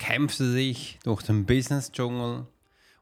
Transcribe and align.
kämpfst 0.00 0.40
du 0.40 0.54
dich 0.54 0.98
durch 1.04 1.22
den 1.22 1.44
Business-Dschungel 1.44 2.46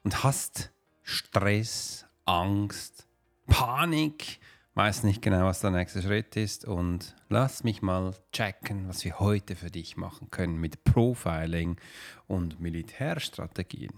und 0.02 0.24
hast 0.24 0.72
Stress, 1.02 2.04
Angst, 2.24 3.06
Panik, 3.46 4.40
weiß 4.74 5.04
nicht 5.04 5.22
genau, 5.22 5.44
was 5.44 5.60
der 5.60 5.70
nächste 5.70 6.02
Schritt 6.02 6.34
ist 6.36 6.64
und 6.64 7.14
lass 7.28 7.62
mich 7.62 7.82
mal 7.82 8.14
checken, 8.32 8.88
was 8.88 9.04
wir 9.04 9.20
heute 9.20 9.54
für 9.54 9.70
dich 9.70 9.96
machen 9.96 10.30
können 10.30 10.60
mit 10.60 10.82
Profiling 10.82 11.76
und 12.26 12.60
Militärstrategien. 12.60 13.92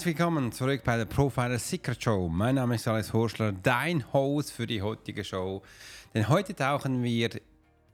Herzlich 0.00 0.16
willkommen 0.18 0.50
zurück 0.50 0.80
bei 0.82 0.96
der 0.96 1.04
Profiler 1.04 1.58
Secret 1.58 2.02
Show. 2.02 2.26
Mein 2.30 2.54
Name 2.54 2.76
ist 2.76 2.88
Alex 2.88 3.12
Horschler, 3.12 3.52
dein 3.52 4.10
Host 4.14 4.50
für 4.50 4.66
die 4.66 4.80
heutige 4.80 5.24
Show. 5.24 5.60
Denn 6.14 6.26
heute 6.30 6.56
tauchen 6.56 7.02
wir 7.02 7.28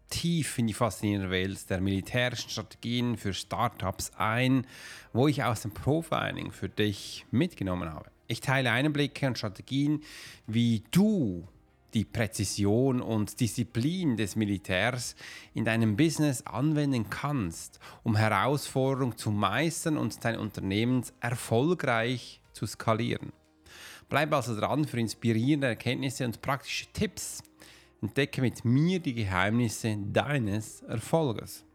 tief 0.08 0.56
in 0.56 0.68
die 0.68 0.72
faszinierende 0.72 1.30
Welt 1.30 1.68
der 1.68 1.80
militärischen 1.80 2.48
Strategien 2.48 3.16
für 3.16 3.34
Startups 3.34 4.12
ein, 4.16 4.68
wo 5.12 5.26
ich 5.26 5.42
aus 5.42 5.62
dem 5.62 5.72
Profiling 5.72 6.52
für 6.52 6.68
dich 6.68 7.26
mitgenommen 7.32 7.92
habe. 7.92 8.08
Ich 8.28 8.40
teile 8.40 8.70
Einblicke 8.70 9.26
und 9.26 9.36
Strategien, 9.36 10.00
wie 10.46 10.84
du 10.92 11.48
die 11.96 12.04
Präzision 12.04 13.00
und 13.00 13.40
Disziplin 13.40 14.18
des 14.18 14.36
Militärs 14.36 15.16
in 15.54 15.64
deinem 15.64 15.96
Business 15.96 16.42
anwenden 16.46 17.08
kannst, 17.08 17.80
um 18.02 18.16
Herausforderungen 18.16 19.16
zu 19.16 19.30
meistern 19.30 19.96
und 19.96 20.22
dein 20.22 20.38
Unternehmen 20.38 21.02
erfolgreich 21.20 22.42
zu 22.52 22.66
skalieren. 22.66 23.32
Bleib 24.10 24.34
also 24.34 24.54
dran 24.54 24.84
für 24.84 25.00
inspirierende 25.00 25.68
Erkenntnisse 25.68 26.26
und 26.26 26.42
praktische 26.42 26.84
Tipps. 26.92 27.42
Entdecke 28.02 28.42
mit 28.42 28.62
mir 28.62 29.00
die 29.00 29.14
Geheimnisse 29.14 29.96
deines 30.12 30.82
Erfolges. 30.82 31.65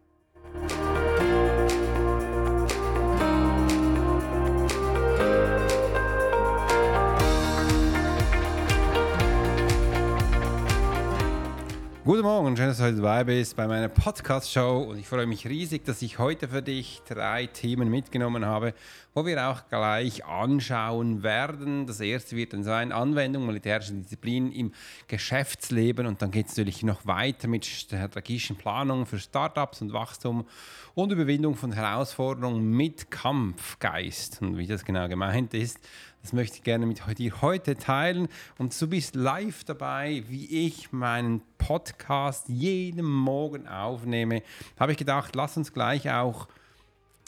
Guten 12.03 12.23
Morgen, 12.23 12.57
schön, 12.57 12.65
dass 12.65 12.79
du 12.79 12.83
heute 12.85 12.95
dabei 12.95 13.23
bist 13.25 13.55
bei 13.55 13.67
meiner 13.67 13.87
Podcast-Show 13.87 14.87
und 14.89 14.97
ich 14.97 15.07
freue 15.07 15.27
mich 15.27 15.47
riesig, 15.47 15.85
dass 15.85 16.01
ich 16.01 16.17
heute 16.17 16.47
für 16.47 16.63
dich 16.63 17.03
drei 17.07 17.45
Themen 17.45 17.91
mitgenommen 17.91 18.43
habe, 18.43 18.73
wo 19.13 19.23
wir 19.23 19.47
auch 19.47 19.67
gleich 19.69 20.25
anschauen 20.25 21.21
werden. 21.21 21.85
Das 21.85 21.99
erste 21.99 22.35
wird 22.35 22.53
dann 22.53 22.63
sein 22.63 22.91
Anwendung 22.91 23.45
militärischer 23.45 23.93
Disziplin 23.93 24.51
im 24.51 24.71
Geschäftsleben 25.07 26.07
und 26.07 26.23
dann 26.23 26.31
geht 26.31 26.47
es 26.47 26.57
natürlich 26.57 26.81
noch 26.81 27.05
weiter 27.05 27.47
mit 27.47 27.67
strategischen 27.67 28.55
Planungen 28.55 29.05
für 29.05 29.19
Startups 29.19 29.83
und 29.83 29.93
Wachstum 29.93 30.47
und 30.95 31.11
Überwindung 31.11 31.55
von 31.55 31.71
Herausforderungen 31.71 32.71
mit 32.71 33.11
Kampfgeist 33.11 34.41
und 34.41 34.57
wie 34.57 34.65
das 34.65 34.85
genau 34.85 35.07
gemeint 35.07 35.53
ist. 35.53 35.79
Das 36.21 36.33
möchte 36.33 36.57
ich 36.57 36.63
gerne 36.63 36.85
mit 36.85 37.01
dir 37.17 37.41
heute 37.41 37.75
teilen. 37.77 38.27
Und 38.57 38.79
du 38.79 38.87
bist 38.87 39.15
live 39.15 39.63
dabei, 39.63 40.23
wie 40.27 40.67
ich 40.67 40.91
meinen 40.91 41.41
Podcast 41.57 42.47
jeden 42.47 43.05
Morgen 43.05 43.67
aufnehme. 43.67 44.43
Habe 44.79 44.91
ich 44.91 44.97
gedacht, 44.97 45.35
lass 45.35 45.57
uns 45.57 45.73
gleich 45.73 46.11
auch 46.11 46.47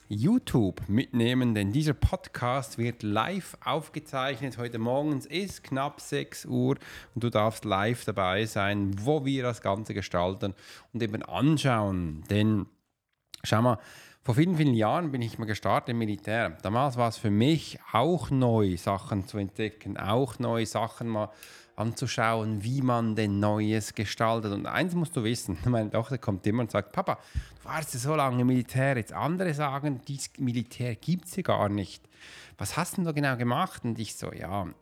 YouTube 0.10 0.88
mitnehmen, 0.88 1.56
denn 1.56 1.72
dieser 1.72 1.94
Podcast 1.94 2.78
wird 2.78 3.04
live 3.04 3.58
aufgezeichnet. 3.64 4.58
Heute 4.58 4.78
morgens 4.78 5.26
ist 5.26 5.64
knapp 5.64 6.00
6 6.02 6.46
Uhr 6.46 6.76
und 7.16 7.24
du 7.24 7.30
darfst 7.30 7.66
live 7.66 8.06
dabei 8.06 8.46
sein, 8.46 8.92
wo 9.00 9.26
wir 9.26 9.44
das 9.44 9.62
Ganze 9.62 9.94
gestalten 9.94 10.54
und 10.94 11.02
eben 11.02 11.24
anschauen. 11.24 12.24
Denn 12.30 12.68
schau 13.44 13.62
mal, 13.62 13.80
vor 14.24 14.36
vielen, 14.36 14.56
vielen 14.56 14.74
Jahren 14.74 15.12
bin 15.12 15.22
ich 15.22 15.38
mal 15.38 15.44
gestartet 15.46 15.90
im 15.90 15.98
Militär. 15.98 16.52
Damals 16.62 16.96
war 16.96 17.10
es 17.10 17.18
für 17.18 17.30
mich 17.30 17.78
auch 17.92 18.30
neu, 18.30 18.78
Sachen 18.78 19.28
zu 19.28 19.38
entdecken, 19.38 19.98
auch 19.98 20.40
neue 20.40 20.66
Sachen 20.66 21.10
mal 21.10 21.30
anzuschauen, 21.76 22.64
wie 22.64 22.82
man 22.82 23.16
denn 23.16 23.42
Neues 23.42 23.94
gestaltet. 23.96 24.54
Und 24.54 24.66
eins 24.66 24.96
musst 24.96 25.18
du 25.18 25.26
wissen, 25.26 25.58
meine 25.66 25.90
Tochter 25.90 26.18
kommt 26.18 26.48
immer 26.48 26.62
und 26.62 26.72
sagt, 26.72 26.94
Papa, 26.94 27.20
du 27.34 27.66
warst 27.66 27.94
ja 27.96 28.00
so 28.00 28.16
lange 28.16 28.40
im 28.40 28.48
Militär, 28.48 28.96
jetzt 28.96 29.12
andere 29.12 29.54
sagen, 29.54 30.00
dieses 30.08 30.30
Militär 30.38 30.96
gibt 30.96 31.26
es 31.26 31.36
ja 31.36 31.44
gar 31.44 31.68
nicht. 31.68 32.02
Was 32.58 32.78
hast 32.78 32.94
du 32.94 32.96
denn 32.98 33.06
da 33.06 33.12
genau 33.12 33.36
gemacht? 33.36 33.84
Und 33.84 34.00
ich 34.00 34.16
so, 34.16 34.32
ja, 34.32 34.64
du 34.64 34.74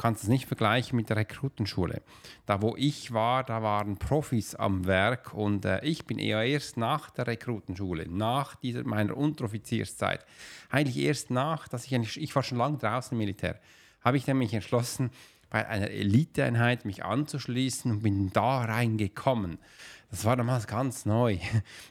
kannst 0.00 0.22
es 0.22 0.30
nicht 0.30 0.46
vergleichen 0.46 0.96
mit 0.96 1.10
der 1.10 1.18
Rekrutenschule. 1.18 2.00
Da, 2.46 2.62
wo 2.62 2.74
ich 2.74 3.12
war, 3.12 3.44
da 3.44 3.62
waren 3.62 3.98
Profis 3.98 4.54
am 4.54 4.86
Werk 4.86 5.34
und 5.34 5.66
äh, 5.66 5.84
ich 5.84 6.06
bin 6.06 6.18
eher 6.18 6.42
erst 6.42 6.78
nach 6.78 7.10
der 7.10 7.26
Rekrutenschule, 7.26 8.08
nach 8.08 8.54
dieser, 8.54 8.82
meiner 8.84 9.14
Unteroffizierszeit, 9.14 10.24
eigentlich 10.70 10.96
erst 10.96 11.30
nach, 11.30 11.68
dass 11.68 11.84
ich, 11.84 12.16
ich 12.16 12.34
war 12.34 12.42
schon 12.42 12.56
lange 12.56 12.78
draußen 12.78 13.12
im 13.12 13.18
Militär, 13.18 13.60
habe 14.02 14.16
ich 14.16 14.24
dann 14.24 14.38
mich 14.38 14.54
entschlossen, 14.54 15.10
bei 15.50 15.68
einer 15.68 15.90
Eliteeinheit 15.90 16.84
mich 16.84 17.04
anzuschließen 17.04 17.90
und 17.90 18.02
bin 18.02 18.32
da 18.32 18.62
reingekommen. 18.62 19.58
Das 20.10 20.24
war 20.24 20.36
damals 20.36 20.66
ganz 20.66 21.06
neu. 21.06 21.38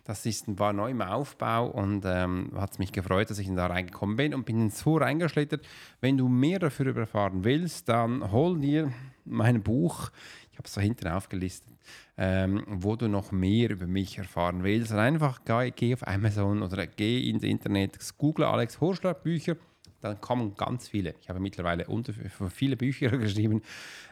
Das 0.04 0.26
ist, 0.26 0.46
war 0.60 0.74
neu 0.74 0.90
im 0.92 1.02
Aufbau 1.02 1.68
und 1.68 2.04
ähm, 2.06 2.52
hat 2.56 2.80
mich 2.80 2.92
gefreut, 2.92 3.30
dass 3.30 3.40
ich 3.40 3.48
da 3.54 3.68
reingekommen 3.68 4.16
bin 4.16 4.34
und 4.34 4.46
bin 4.46 4.70
so 4.72 4.98
reingeschlittert. 4.98 5.66
Wenn 6.02 6.18
du 6.18 6.28
mehr 6.28 6.60
dafür 6.60 6.96
erfahren 6.98 7.44
willst, 7.44 7.88
dann 7.88 8.32
hol 8.32 8.60
dir 8.60 8.92
mein 9.24 9.62
Buch. 9.62 10.10
Ich 10.52 10.58
habe 10.58 10.68
es 10.68 10.74
da 10.74 10.82
hinten 10.82 11.08
aufgelistet, 11.08 11.78
ähm, 12.18 12.64
wo 12.68 12.96
du 12.96 13.08
noch 13.08 13.32
mehr 13.32 13.70
über 13.70 13.88
mich 13.88 14.18
erfahren 14.18 14.64
willst. 14.64 14.92
Einfach 14.92 15.46
geh, 15.46 15.72
geh 15.72 15.94
auf 15.94 16.06
Amazon 16.06 16.64
oder 16.64 16.88
geh 16.88 17.30
ins 17.30 17.44
Internet, 17.44 17.98
google 18.18 18.46
Alex 18.46 18.82
Horschler 18.82 19.14
Bücher 19.14 19.56
dann 20.02 20.22
kommen 20.22 20.56
ganz 20.56 20.88
viele. 20.88 21.16
Ich 21.22 21.30
habe 21.30 21.40
mittlerweile 21.40 21.88
unter, 21.88 22.14
viele 22.50 22.78
Bücher 22.78 23.10
geschrieben. 23.18 23.62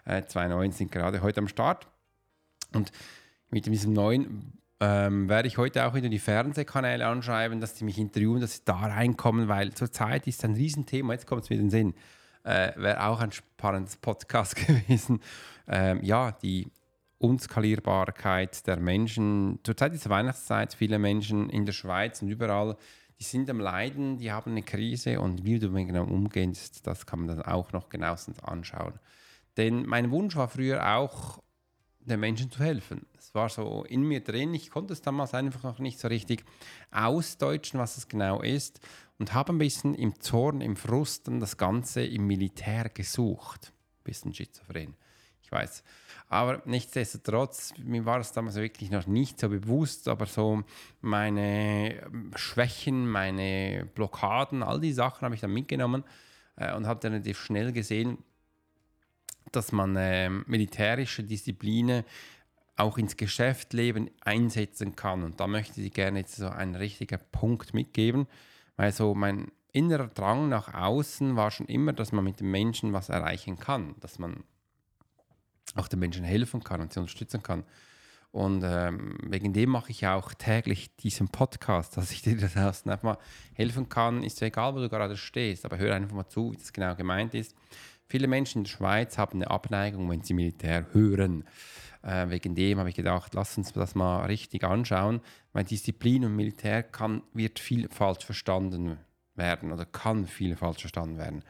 Äh, 0.06 0.24
zwei 0.26 0.48
neuen 0.48 0.72
sind 0.72 0.92
gerade 0.92 1.22
heute 1.22 1.40
am 1.40 1.48
Start. 1.48 1.88
Und 2.74 2.92
mit 3.50 3.66
diesem 3.66 3.94
neuen 3.94 4.58
ähm, 4.80 5.28
werde 5.30 5.48
ich 5.48 5.58
heute 5.58 5.86
auch 5.86 5.96
wieder 5.96 6.10
die 6.10 6.20
Fernsehkanäle 6.20 7.08
anschreiben, 7.08 7.60
dass 7.60 7.78
sie 7.78 7.86
mich 7.86 7.98
interviewen, 7.98 8.42
dass 8.42 8.58
sie 8.58 8.62
da 8.66 8.76
reinkommen, 8.76 9.48
weil 9.48 9.74
zurzeit 9.74 10.28
ist 10.28 10.44
ein 10.44 10.54
Riesenthema, 10.54 11.14
jetzt 11.14 11.26
kommt 11.26 11.44
es 11.44 11.50
mir 11.50 11.56
in 11.56 11.64
den 11.64 11.70
Sinn, 11.70 11.94
äh, 12.44 12.72
wäre 12.76 13.06
auch 13.06 13.20
ein 13.20 13.32
spannendes 13.32 13.98
Podcast 13.98 14.56
gewesen. 14.68 15.22
Ähm, 15.68 16.04
ja, 16.04 16.32
die 16.32 16.68
Unskalierbarkeit 17.20 18.68
der 18.68 18.78
Menschen. 18.78 19.60
Zurzeit 19.64 19.94
ist 19.94 20.08
Weihnachtszeit, 20.08 20.74
viele 20.74 21.00
Menschen 21.00 21.50
in 21.50 21.66
der 21.66 21.74
Schweiz 21.74 22.22
und 22.22 22.30
überall, 22.30 22.78
die 23.20 23.24
sind 23.24 23.50
am 23.50 23.60
Leiden, 23.60 24.18
die 24.18 24.32
haben 24.32 24.52
eine 24.52 24.64
Krise 24.64 25.20
und 25.20 25.44
wie 25.44 25.60
du 25.60 25.68
damit 25.68 25.88
genau 25.88 26.04
umgehst, 26.04 26.86
das 26.86 27.06
kann 27.06 27.20
man 27.20 27.30
dann 27.30 27.42
auch 27.42 27.72
noch 27.72 27.90
genauestens 27.90 28.40
anschauen. 28.40 29.00
Denn 29.58 29.86
mein 29.86 30.12
Wunsch 30.12 30.36
war 30.36 30.48
früher 30.48 30.96
auch, 30.96 31.42
den 32.00 32.20
Menschen 32.20 32.50
zu 32.50 32.60
helfen. 32.60 33.06
Es 33.18 33.36
war 33.36 33.50
so 33.50 33.84
in 33.84 34.04
mir 34.04 34.24
drin, 34.24 34.54
ich 34.54 34.70
konnte 34.70 34.94
es 34.94 35.02
damals 35.02 35.34
einfach 35.34 35.64
noch 35.64 35.80
nicht 35.80 36.00
so 36.00 36.08
richtig 36.08 36.46
ausdeutschen, 36.92 37.80
was 37.80 37.98
es 37.98 38.08
genau 38.08 38.42
ist 38.42 38.80
und 39.20 39.34
habe 39.34 39.52
ein 39.52 39.58
bisschen 39.58 39.94
im 39.94 40.20
Zorn, 40.20 40.62
im 40.62 40.76
Frusten 40.76 41.40
das 41.40 41.58
Ganze 41.58 42.06
im 42.06 42.28
Militär 42.28 42.90
gesucht. 42.90 43.74
Ein 44.00 44.04
bisschen 44.04 44.34
schizophren, 44.34 44.96
ich 45.42 45.52
weiß. 45.52 45.84
Aber 46.30 46.62
nichtsdestotrotz, 46.66 47.74
mir 47.78 48.06
war 48.06 48.20
es 48.20 48.34
damals 48.34 48.56
wirklich 48.56 48.92
noch 48.92 49.08
nicht 49.08 49.40
so 49.40 49.48
bewusst, 49.48 50.10
aber 50.10 50.26
so 50.26 50.64
meine 51.00 52.04
Schwächen, 52.36 53.10
meine 53.10 53.88
Blockaden, 53.96 54.62
all 54.62 54.82
die 54.82 54.92
Sachen 54.92 55.22
habe 55.22 55.36
ich 55.36 55.42
dann 55.42 55.54
mitgenommen 55.54 56.04
äh, 56.58 56.76
und 56.76 56.86
habe 56.86 57.00
dann 57.00 57.14
relativ 57.14 57.40
schnell 57.40 57.72
gesehen, 57.72 58.18
dass 59.54 59.72
man 59.72 59.96
äh, 59.96 60.30
militärische 60.30 61.24
Disziplinen 61.24 62.04
auch 62.76 62.98
ins 62.98 63.16
Geschäftsleben 63.16 64.12
einsetzen 64.22 64.96
kann. 64.96 65.24
Und 65.24 65.40
da 65.40 65.48
möchte 65.48 65.82
ich 65.82 65.94
gerne 65.94 66.20
jetzt 66.20 66.36
so 66.36 66.50
einen 66.50 66.76
richtigen 66.76 67.20
Punkt 67.32 67.74
mitgeben, 67.74 68.28
weil 68.76 68.92
so 68.92 69.16
mein 69.16 69.52
innerer 69.72 70.08
Drang 70.08 70.50
nach 70.50 70.74
außen 70.74 71.36
war 71.38 71.52
schon 71.52 71.68
immer, 71.68 71.94
dass 71.94 72.12
man 72.12 72.26
mit 72.26 72.42
den 72.42 72.52
Menschen 72.52 72.94
was 72.94 73.10
erreichen 73.10 73.58
kann, 73.58 73.96
dass 74.02 74.20
man 74.20 74.44
auch 75.80 75.88
den 75.88 76.00
Menschen 76.00 76.24
helfen 76.24 76.64
kann 76.64 76.82
und 76.82 76.94
sie 76.94 77.00
unterstützen 77.00 77.44
kann. 77.44 77.64
Und 78.32 78.64
ähm, 78.64 79.18
wegen 79.24 79.54
dem 79.54 79.70
mache 79.70 79.92
ich 79.92 80.06
auch 80.06 80.34
täglich 80.34 80.96
diesen 80.98 81.30
Podcast, 81.30 81.98
dass 81.98 82.12
ich 82.12 82.22
dir 82.22 82.38
das 82.38 82.56
einfach 82.56 83.04
mal 83.04 83.18
helfen 83.54 83.90
kann. 83.90 84.24
Ist 84.24 84.42
ja 84.42 84.48
egal, 84.48 84.76
wo 84.76 84.80
du 84.80 84.90
gerade 84.90 85.18
stehst, 85.18 85.66
aber 85.66 85.78
hör 85.78 85.96
einfach 85.96 86.16
mal 86.16 86.28
zu, 86.28 86.52
wie 86.52 86.58
das 86.58 86.74
genau 86.74 86.96
gemeint 86.96 87.34
ist. 87.34 87.56
Viele 88.08 88.28
Menschen 88.28 88.60
in 88.60 88.64
der 88.64 88.72
Schweiz 88.72 89.18
haben 89.18 89.42
eine 89.42 89.52
Abneigung, 89.52 90.10
wenn 90.10 90.22
sie 90.22 90.34
Militär 90.34 90.86
hören. 90.94 91.44
Äh, 92.04 92.30
wegen 92.30 92.56
dem 92.56 92.80
habe 92.80 92.90
ich 92.90 92.96
gedacht, 92.96 93.34
lass 93.34 93.58
uns 93.58 93.74
das 93.74 93.96
mal 93.96 94.26
richtig 94.26 94.64
anschauen, 94.64 95.20
weil 95.52 95.66
Disziplin 95.66 96.24
und 96.24 96.36
Militär 96.36 96.84
kann, 96.84 97.22
wird 97.34 97.60
viel 97.60 97.90
falsch 97.90 98.24
verstanden 98.24 98.98
werden 99.38 99.72
oder 99.72 99.86
kann 99.86 100.28
viel 100.28 100.56
falsch 100.56 100.82
verstanden 100.82 101.18
werden. 101.18 101.44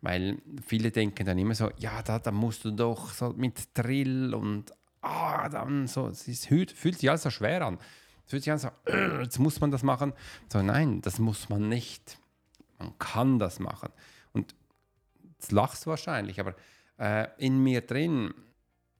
Weil 0.00 0.38
viele 0.66 0.90
denken 0.90 1.26
dann 1.26 1.38
immer 1.38 1.54
so, 1.54 1.70
ja, 1.76 2.02
da, 2.02 2.18
da 2.18 2.30
musst 2.30 2.64
du 2.64 2.70
doch 2.70 3.12
so 3.12 3.34
mit 3.36 3.68
Drill 3.74 4.34
und 4.34 4.72
ah, 5.02 5.48
dann 5.48 5.86
so, 5.86 6.08
es 6.08 6.26
ist, 6.28 6.46
fühlt 6.46 6.98
sich 6.98 7.08
alles 7.08 7.22
so 7.22 7.30
schwer 7.30 7.62
an. 7.66 7.78
Es 8.24 8.30
fühlt 8.30 8.44
sich 8.44 8.52
an 8.52 8.58
so, 8.58 8.70
jetzt 9.22 9.38
muss 9.38 9.60
man 9.60 9.70
das 9.70 9.82
machen. 9.82 10.12
So, 10.50 10.62
nein, 10.62 11.02
das 11.02 11.18
muss 11.18 11.48
man 11.48 11.68
nicht. 11.68 12.18
Man 12.78 12.96
kann 12.98 13.38
das 13.38 13.58
machen. 13.58 13.90
Und 14.32 14.54
jetzt 15.34 15.52
lachst 15.52 15.84
du 15.84 15.90
wahrscheinlich, 15.90 16.40
aber 16.40 16.54
äh, 16.98 17.26
in 17.38 17.62
mir 17.62 17.80
drin 17.80 18.32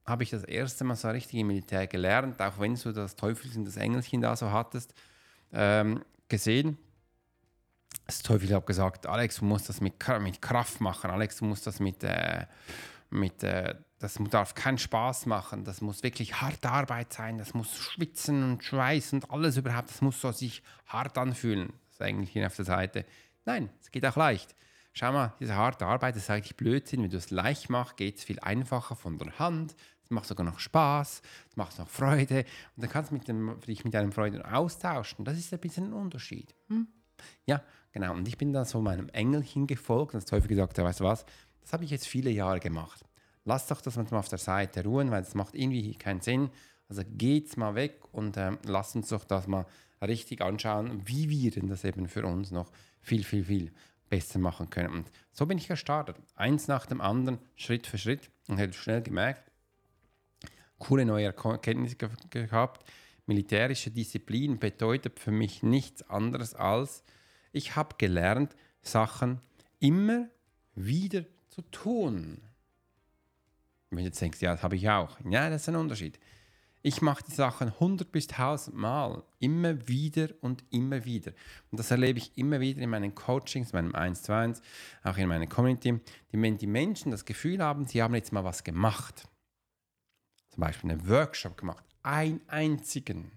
habe 0.05 0.23
ich 0.23 0.31
das 0.31 0.45
erste 0.45 0.85
Mal 0.85 0.97
so 0.97 1.09
richtig 1.09 1.39
im 1.41 1.47
Militär 1.47 1.87
gelernt, 1.87 2.41
auch 2.43 2.59
wenn 2.59 2.75
du 2.75 2.93
das 2.93 3.17
Teufelchen, 3.17 3.65
das 3.65 3.77
Engelchen 3.77 4.21
da 4.21 4.37
so 4.37 4.51
hattest, 4.51 4.95
ähm, 5.53 6.03
gesehen. 6.29 6.79
Das 8.11 8.23
Teufel 8.23 8.53
hat 8.53 8.67
gesagt, 8.67 9.07
Alex, 9.07 9.37
du 9.37 9.45
musst 9.45 9.69
das 9.69 9.81
mit, 9.81 9.95
mit 10.21 10.43
Kraft 10.43 10.81
machen, 10.81 11.13
Alex, 11.13 11.37
du 11.37 11.45
musst 11.45 11.65
das 11.69 11.79
mit, 11.79 12.03
äh, 12.03 12.45
mit 13.09 13.45
äh, 13.45 13.77
das 14.01 14.19
darf 14.31 14.57
keinen 14.57 14.79
Spaß 14.79 15.27
machen, 15.27 15.63
das 15.63 15.81
muss 15.81 16.03
wirklich 16.03 16.41
harte 16.41 16.71
Arbeit 16.71 17.13
sein, 17.13 17.39
das 17.39 17.55
muss 17.55 17.77
schwitzen 17.77 18.43
und 18.43 18.65
schweißen 18.65 19.23
und 19.23 19.31
alles 19.31 19.57
überhaupt, 19.59 19.91
das 19.91 20.01
muss 20.01 20.21
so 20.21 20.33
sich 20.33 20.65
hart 20.87 21.19
anfühlen. 21.19 21.69
Das 21.87 21.95
ist 21.95 22.03
eigentlich 22.03 22.31
hier 22.31 22.49
auf 22.49 22.57
der 22.57 22.65
Seite. 22.65 23.05
Nein, 23.45 23.71
es 23.81 23.93
geht 23.93 24.05
auch 24.05 24.17
leicht. 24.17 24.57
Schau 24.93 25.13
mal, 25.13 25.33
diese 25.39 25.55
harte 25.55 25.87
Arbeit, 25.87 26.17
ist 26.17 26.31
eigentlich 26.31 26.57
Blödsinn. 26.57 27.05
Wenn 27.05 27.11
du 27.11 27.17
es 27.17 27.31
leicht 27.31 27.71
machst, 27.71 27.97
geht 27.97 28.17
es 28.17 28.25
viel 28.25 28.41
einfacher 28.41 28.97
von 28.97 29.19
der 29.19 29.39
Hand. 29.39 29.77
Es 30.03 30.11
macht 30.11 30.27
sogar 30.27 30.45
noch 30.45 30.59
Spaß, 30.59 31.23
es 31.49 31.57
macht 31.57 31.79
noch 31.79 31.89
Freude. 31.89 32.41
Und 32.75 32.83
dann 32.83 32.91
kannst 32.91 33.13
du 33.13 33.15
mit 33.15 33.29
dem, 33.29 33.61
dich 33.61 33.85
mit 33.85 33.95
deinem 33.95 34.11
Freund 34.11 34.45
austauschen. 34.45 35.25
Das 35.25 35.39
ist 35.39 35.53
ein 35.53 35.61
bisschen 35.61 35.91
ein 35.91 35.93
Unterschied. 35.93 36.57
Hm? 36.67 36.89
Ja, 37.47 37.63
genau. 37.93 38.15
Und 38.15 38.27
ich 38.29 38.39
bin 38.39 38.53
dann 38.53 38.65
so 38.65 38.81
meinem 38.81 39.09
Engelchen 39.11 39.67
gefolgt 39.67 40.15
und 40.15 40.23
das 40.23 40.29
Teufel 40.29 40.49
gesagt, 40.49 40.79
ja, 40.79 40.85
weißt 40.85 41.01
du 41.01 41.05
was, 41.05 41.25
das 41.61 41.73
habe 41.73 41.85
ich 41.85 41.91
jetzt 41.91 42.07
viele 42.07 42.31
Jahre 42.31 42.61
gemacht. 42.61 43.05
Lass 43.45 43.67
doch 43.67 43.81
das 43.81 43.97
manchmal 43.97 44.21
auf 44.21 44.29
der 44.29 44.39
Seite 44.39 44.85
ruhen, 44.85 45.11
weil 45.11 45.23
es 45.23 45.35
macht 45.35 45.55
irgendwie 45.55 45.95
keinen 45.95 46.21
Sinn. 46.21 46.51
Also 46.89 47.03
geht's 47.07 47.57
mal 47.57 47.75
weg 47.75 48.01
und 48.13 48.37
ähm, 48.37 48.59
lass 48.65 48.95
uns 48.95 49.09
doch 49.09 49.25
das 49.25 49.47
mal 49.47 49.67
richtig 50.03 50.41
anschauen, 50.43 51.03
wie 51.07 51.29
wir 51.31 51.51
denn 51.51 51.69
das 51.69 51.85
eben 51.85 52.09
für 52.09 52.25
uns 52.27 52.51
noch 52.51 52.71
viel, 53.01 53.23
viel, 53.23 53.45
viel 53.45 53.73
besser 54.09 54.39
machen 54.39 54.69
können. 54.71 54.93
Und 54.93 55.11
so 55.33 55.47
bin 55.47 55.59
ich 55.59 55.69
gestartet. 55.69 56.17
Eins 56.35 56.69
nach 56.69 56.87
dem 56.87 57.01
anderen, 57.01 57.39
Schritt 57.55 57.87
für 57.87 57.99
Schritt 57.99 58.31
und 58.49 58.59
hätte 58.59 58.75
schnell 58.75 59.03
gemerkt, 59.03 59.51
coole 60.79 61.05
neue 61.05 61.27
Erkenntnisse 61.27 61.97
gehabt. 61.97 62.85
Militärische 63.31 63.93
Disziplin 63.93 64.59
bedeutet 64.59 65.21
für 65.21 65.31
mich 65.31 65.63
nichts 65.63 66.03
anderes 66.11 66.57
als, 66.57 67.05
ich 67.53 67.77
habe 67.77 67.95
gelernt, 67.97 68.57
Sachen 68.83 69.41
immer 69.79 70.29
wieder 70.75 71.25
zu 71.47 71.63
tun. 71.63 72.43
Wenn 73.91 73.99
du 73.99 74.05
jetzt 74.07 74.21
denkst, 74.21 74.43
ja, 74.43 74.51
das 74.51 74.65
habe 74.65 74.75
ich 74.75 74.91
auch. 74.91 75.17
Ja, 75.31 75.49
das 75.49 75.63
ist 75.63 75.69
ein 75.69 75.77
Unterschied. 75.77 76.19
Ich 76.83 77.03
mache 77.03 77.23
die 77.23 77.31
Sachen 77.31 77.69
100 77.69 78.11
bis 78.11 78.27
1000 78.27 78.75
Mal, 78.75 79.23
immer 79.39 79.87
wieder 79.87 80.31
und 80.41 80.65
immer 80.71 81.05
wieder. 81.05 81.31
Und 81.71 81.79
das 81.79 81.93
erlebe 81.93 82.19
ich 82.19 82.37
immer 82.37 82.59
wieder 82.59 82.83
in 82.83 82.91
meinen 82.91 83.15
Coachings, 83.15 83.71
in 83.71 83.77
meinem 83.77 83.95
1 83.95 84.23
zu 84.23 84.35
1, 84.35 84.61
auch 85.05 85.17
in 85.17 85.29
meiner 85.29 85.47
Community. 85.47 86.01
Wenn 86.33 86.59
die 86.59 86.67
Menschen 86.67 87.13
das 87.13 87.25
Gefühl 87.25 87.63
haben, 87.63 87.87
sie 87.87 88.03
haben 88.03 88.17
jetzt 88.17 88.33
mal 88.33 88.43
was 88.43 88.65
gemacht, 88.65 89.29
zum 90.49 90.63
Beispiel 90.63 90.91
einen 90.91 91.09
Workshop 91.09 91.57
gemacht, 91.57 91.85
einen 92.03 92.41
einzigen, 92.49 93.33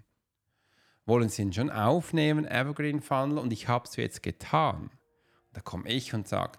wollen 1.06 1.28
sie 1.28 1.42
ihn 1.42 1.52
schon 1.52 1.70
aufnehmen, 1.70 2.46
Evergreen 2.46 3.00
Funnel, 3.00 3.38
und 3.38 3.52
ich 3.52 3.68
habe 3.68 3.86
es 3.86 3.96
jetzt 3.96 4.22
getan. 4.22 4.90
Da 5.52 5.60
komme 5.60 5.88
ich 5.88 6.14
und 6.14 6.26
sage, 6.26 6.58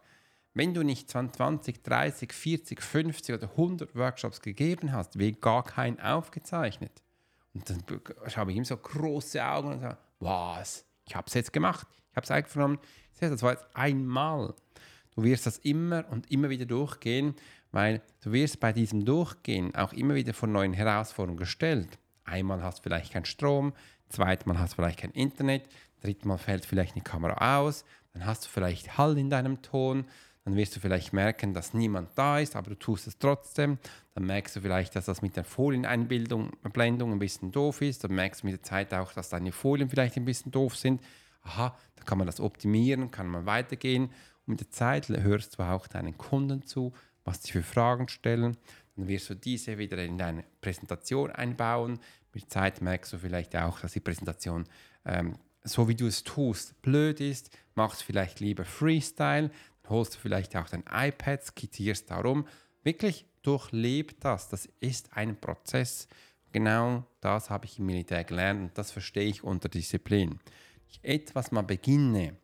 wenn 0.54 0.74
du 0.74 0.84
nicht 0.84 1.10
20, 1.10 1.84
30, 1.84 2.32
40, 2.32 2.82
50 2.82 3.36
oder 3.36 3.50
100 3.52 3.96
Workshops 3.96 4.42
gegeben 4.42 4.94
hast, 4.94 5.20
wie 5.20 5.34
gar 5.34 5.64
keinen 5.64 6.00
aufgezeichnet. 6.00 7.04
Und 7.54 7.70
dann 7.70 7.84
habe 8.36 8.52
ich 8.52 8.58
ihm 8.58 8.66
so 8.66 8.78
große 8.78 9.44
Augen 9.44 9.74
und 9.74 9.82
sage, 9.82 9.98
was, 10.20 10.86
ich 11.06 11.16
habe 11.16 11.28
es 11.28 11.34
jetzt 11.34 11.52
gemacht, 11.52 11.88
ich 12.12 12.16
habe 12.16 12.24
es 12.24 12.32
eingenommen, 12.32 12.80
das 13.20 13.42
war 13.42 13.52
jetzt 13.54 13.66
einmal. 13.74 14.54
Du 15.16 15.24
wirst 15.24 15.46
das 15.46 15.58
immer 15.60 16.06
und 16.10 16.32
immer 16.32 16.50
wieder 16.50 16.66
durchgehen, 16.66 17.36
weil 17.76 18.02
du 18.22 18.32
wirst 18.32 18.62
bei 18.62 18.72
diesem 18.72 19.04
Durchgehen 19.04 19.76
auch 19.76 19.92
immer 19.92 20.16
wieder 20.16 20.34
vor 20.34 20.48
neuen 20.48 20.72
Herausforderungen 20.72 21.38
gestellt. 21.38 22.00
Einmal 22.24 22.64
hast 22.64 22.80
du 22.80 22.84
vielleicht 22.84 23.12
keinen 23.12 23.26
Strom, 23.26 23.74
zweimal 24.08 24.58
hast 24.58 24.72
du 24.72 24.76
vielleicht 24.78 25.00
kein 25.00 25.12
Internet, 25.12 25.68
drittmal 26.02 26.38
fällt 26.38 26.66
vielleicht 26.66 26.96
eine 26.96 27.04
Kamera 27.04 27.60
aus, 27.60 27.84
dann 28.14 28.26
hast 28.26 28.46
du 28.46 28.50
vielleicht 28.50 28.98
Hall 28.98 29.18
in 29.18 29.30
deinem 29.30 29.62
Ton, 29.62 30.06
dann 30.46 30.56
wirst 30.56 30.74
du 30.78 30.80
vielleicht 30.80 31.12
merken, 31.12 31.54
dass 31.54 31.74
niemand 31.74 32.12
da 32.16 32.40
ist, 32.40 32.56
aber 32.56 32.70
du 32.70 32.76
tust 32.78 33.08
es 33.08 33.18
trotzdem. 33.18 33.78
Dann 34.14 34.26
merkst 34.26 34.56
du 34.56 34.62
vielleicht, 34.62 34.96
dass 34.96 35.06
das 35.06 35.22
mit 35.22 35.36
der 35.36 35.44
Folieneinbildung, 35.44 36.52
Blendung 36.72 37.12
ein 37.12 37.20
bisschen 37.20 37.52
doof 37.52 37.82
ist. 37.82 38.04
Dann 38.04 38.14
merkst 38.14 38.44
du 38.44 38.48
mit 38.48 38.54
der 38.54 38.64
Zeit 38.64 38.94
auch, 38.94 39.12
dass 39.12 39.30
deine 39.30 39.52
Folien 39.52 39.90
vielleicht 39.90 40.16
ein 40.18 40.24
bisschen 40.24 40.52
doof 40.52 40.78
sind. 40.78 41.02
Aha, 41.42 41.76
da 41.96 42.04
kann 42.04 42.20
man 42.20 42.28
das 42.28 42.40
optimieren, 42.40 43.10
kann 43.10 43.28
man 43.28 43.48
weitergehen. 43.48 44.12
Und 44.46 44.48
mit 44.48 44.60
der 44.60 44.70
Zeit 44.70 45.10
hörst 45.10 45.58
du 45.58 45.64
auch 45.64 45.88
deinen 45.88 46.16
Kunden 46.16 46.64
zu, 46.64 46.94
was 47.26 47.44
sie 47.44 47.52
für 47.52 47.64
Fragen 47.64 48.08
stellen. 48.08 48.56
Dann 48.96 49.08
wirst 49.08 49.30
du 49.30 49.36
diese 49.36 49.78
wieder 49.78 50.02
in 50.04 50.18
deine 50.18 50.46
Präsentation 50.62 51.32
einbauen. 51.32 52.00
Mit 52.34 52.50
Zeit 52.50 52.82
merkst 52.82 53.12
du 53.12 53.18
vielleicht 53.18 53.56
auch, 53.56 53.82
dass 53.82 53.94
die 53.94 54.00
Präsentation 54.00 54.66
ähm, 55.06 55.38
so 55.66 55.88
wie 55.88 55.96
du 55.96 56.08
es 56.08 56.24
tust, 56.24 56.82
blöd 56.82 57.20
ist, 57.20 57.50
machst 57.74 58.04
vielleicht 58.04 58.40
lieber 58.40 58.64
Freestyle, 58.64 59.50
holst 59.90 60.16
du 60.16 60.20
vielleicht 60.20 60.56
auch 60.56 60.70
dein 60.70 60.84
iPad, 60.90 61.44
skizzierst 61.44 62.10
darum. 62.10 62.48
Wirklich 62.84 63.26
durchlebt 63.42 64.24
das. 64.24 64.48
Das 64.50 64.70
ist 64.80 65.14
ein 65.14 65.40
Prozess. 65.40 66.08
Genau 66.52 67.06
das 67.20 67.50
habe 67.50 67.66
ich 67.66 67.80
im 67.80 67.88
Militär 67.88 68.24
gelernt 68.24 68.62
und 68.62 68.78
das 68.78 68.92
verstehe 68.92 69.28
ich 69.28 69.44
unter 69.44 69.68
Disziplin. 69.68 70.40
Ich 70.88 71.00
etwas 71.04 71.52
mal 71.52 71.64
beginne, 71.64 72.38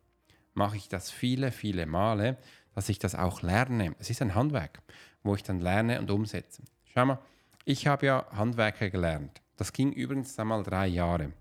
mache 0.53 0.77
ich 0.77 0.89
das 0.89 1.09
viele, 1.09 1.51
viele 1.51 1.85
Male, 1.85 2.37
dass 2.73 2.89
ich 2.89 2.99
das 2.99 3.15
auch 3.15 3.41
lerne. 3.41 3.95
Es 3.99 4.09
ist 4.09 4.21
ein 4.21 4.35
Handwerk, 4.35 4.81
wo 5.23 5.35
ich 5.35 5.43
dann 5.43 5.59
lerne 5.59 5.99
und 5.99 6.09
umsetze. 6.11 6.63
Schau 6.93 7.05
mal, 7.05 7.19
ich 7.65 7.87
habe 7.87 8.05
ja 8.05 8.25
Handwerker 8.31 8.89
gelernt. 8.89 9.41
Das 9.57 9.73
ging 9.73 9.91
übrigens 9.91 10.37
einmal 10.39 10.63
drei 10.63 10.87
Jahre. 10.87 11.33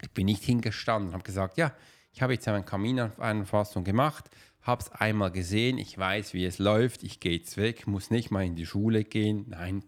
Ich 0.00 0.10
bin 0.10 0.26
nicht 0.26 0.42
hingestanden 0.42 1.08
und 1.08 1.14
habe 1.14 1.24
gesagt, 1.24 1.58
ja, 1.58 1.72
ich 2.12 2.22
habe 2.22 2.34
jetzt 2.34 2.46
eine 2.48 2.62
Kaminanfassung 2.62 3.84
gemacht, 3.84 4.30
habe 4.62 4.82
es 4.82 4.92
einmal 4.92 5.30
gesehen, 5.30 5.78
ich 5.78 5.96
weiß, 5.96 6.34
wie 6.34 6.44
es 6.44 6.58
läuft, 6.58 7.02
ich 7.02 7.20
gehe 7.20 7.36
jetzt 7.38 7.56
weg, 7.56 7.86
muss 7.86 8.10
nicht 8.10 8.30
mal 8.30 8.44
in 8.44 8.54
die 8.54 8.66
Schule 8.66 9.04
gehen. 9.04 9.46
Nein, 9.48 9.84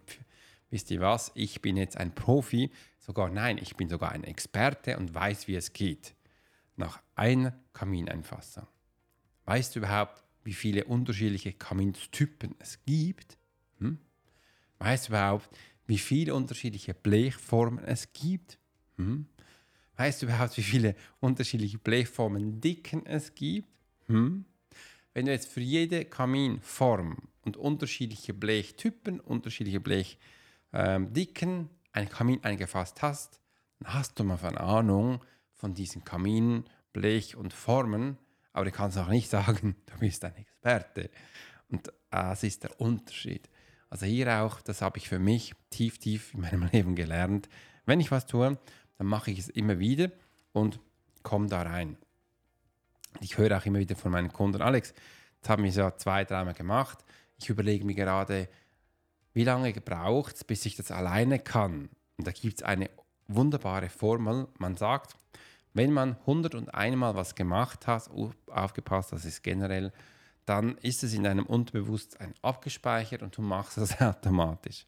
wisst 0.71 0.91
ihr 0.91 1.01
was, 1.01 1.33
ich 1.35 1.63
bin 1.63 1.77
jetzt 1.77 1.97
ein 1.97 2.15
Profi, 2.15 2.71
sogar 2.99 3.31
nein, 3.31 3.59
ich 3.59 3.77
bin 3.77 3.89
sogar 3.89 4.13
ein 4.13 4.25
Experte 4.25 4.97
und 4.97 5.15
weiß, 5.15 5.49
wie 5.49 5.55
es 5.55 5.73
geht. 5.73 6.15
Nach 6.77 7.01
einer 7.15 7.55
Kamineinfassung. 7.73 8.67
Weißt 9.45 9.75
du 9.75 9.81
überhaupt, 9.81 10.24
wie 10.45 10.53
viele 10.53 10.85
unterschiedliche 10.85 11.53
Kaminstypen 11.53 12.55
es 12.59 12.79
gibt? 12.85 13.39
Hm? 13.79 13.99
Weißt 14.79 15.09
du 15.09 15.13
überhaupt, 15.13 15.49
wie 15.87 15.99
viele 15.99 16.35
unterschiedliche 16.35 16.95
Blechformen 16.95 17.83
es 17.85 18.13
gibt? 18.13 18.59
Hm? 18.97 19.27
Weißt 19.97 20.23
du 20.23 20.27
überhaupt, 20.27 20.57
wie 20.57 20.63
viele 20.63 20.95
unterschiedliche 21.21 21.79
Blechformen 21.79 22.61
Dicken 22.61 23.07
es 23.07 23.35
gibt? 23.35 23.69
Hm? 24.07 24.45
Wenn 25.15 25.27
du 25.27 25.33
jetzt 25.33 25.49
für 25.49 25.61
jede 25.61 26.05
Kaminform 26.05 27.17
und 27.43 27.57
unterschiedliche 27.57 28.35
Blechtypen, 28.35 29.21
unterschiedliche 29.21 29.81
Blechdicken 29.81 30.19
ähm, 30.73 31.69
ein 31.93 32.09
Kamin 32.09 32.43
eingefasst 32.43 33.01
hast, 33.03 33.41
dann 33.79 33.95
hast 33.95 34.19
du 34.19 34.25
mal 34.25 34.39
eine 34.43 34.61
Ahnung 34.61 35.25
von 35.53 35.75
diesen 35.75 36.05
Kaminen, 36.05 36.65
Blech 36.93 37.37
und 37.37 37.53
Formen, 37.53 38.19
aber 38.55 38.65
du 38.65 38.71
kannst 38.71 38.97
auch 38.97 39.09
nicht 39.09 39.29
sagen, 39.39 39.77
du 39.85 39.99
bist 39.99 40.25
ein 40.25 40.35
Experte. 40.37 41.11
Und 41.69 41.93
das 42.11 42.43
ist 42.43 42.63
der 42.63 42.81
Unterschied. 42.81 43.51
Also 43.91 44.07
hier 44.07 44.41
auch, 44.41 44.63
das 44.63 44.81
habe 44.81 44.97
ich 44.97 45.09
für 45.09 45.19
mich 45.19 45.55
tief, 45.69 45.99
tief 45.99 46.33
in 46.33 46.41
meinem 46.41 46.63
Leben 46.73 46.95
gelernt. 46.95 47.49
Wenn 47.85 48.01
ich 48.01 48.11
was 48.11 48.27
tue, 48.27 48.59
dann 48.97 49.07
mache 49.07 49.31
ich 49.31 49.41
es 49.41 49.49
immer 49.51 49.79
wieder 49.79 50.11
und 50.53 50.81
komme 51.23 51.49
da 51.49 51.63
rein. 51.63 51.99
Ich 53.21 53.37
höre 53.37 53.57
auch 53.57 53.67
immer 53.67 53.79
wieder 53.79 53.97
von 53.97 54.13
meinen 54.13 54.33
Kunden, 54.33 54.63
Alex, 54.63 54.95
das 55.41 55.51
haben 55.51 55.65
wir 55.65 55.73
so 55.73 55.91
zwei, 55.97 56.25
dreimal 56.25 56.55
gemacht. 56.55 57.05
Ich 57.39 57.51
überlege 57.51 57.85
mir 57.85 57.95
gerade, 57.95 58.49
wie 59.35 59.45
lange 59.45 59.73
braucht 59.73 60.37
es, 60.37 60.45
bis 60.45 60.65
ich 60.65 60.77
das 60.77 60.91
alleine 60.91 61.39
kann. 61.39 61.91
Und 62.17 62.27
da 62.27 62.31
gibt 62.31 62.59
es 62.59 62.63
eine 62.63 62.89
wunderbare 63.27 63.89
Formel. 63.89 64.49
Man 64.59 64.77
sagt, 64.77 65.17
wenn 65.75 65.93
man 65.93 66.17
101 66.21 66.97
Mal 66.97 67.15
was 67.15 67.35
gemacht 67.35 67.87
hat, 67.87 68.11
aufgepasst, 68.47 69.13
das 69.13 69.25
ist 69.25 69.43
generell, 69.43 69.93
dann 70.47 70.77
ist 70.79 71.03
es 71.03 71.15
in 71.15 71.25
deinem 71.25 71.47
Unterbewusstsein 71.47 72.35
abgespeichert 72.43 73.23
und 73.23 73.37
du 73.37 73.43
machst 73.43 73.77
das 73.77 74.01
automatisch. 74.01 74.87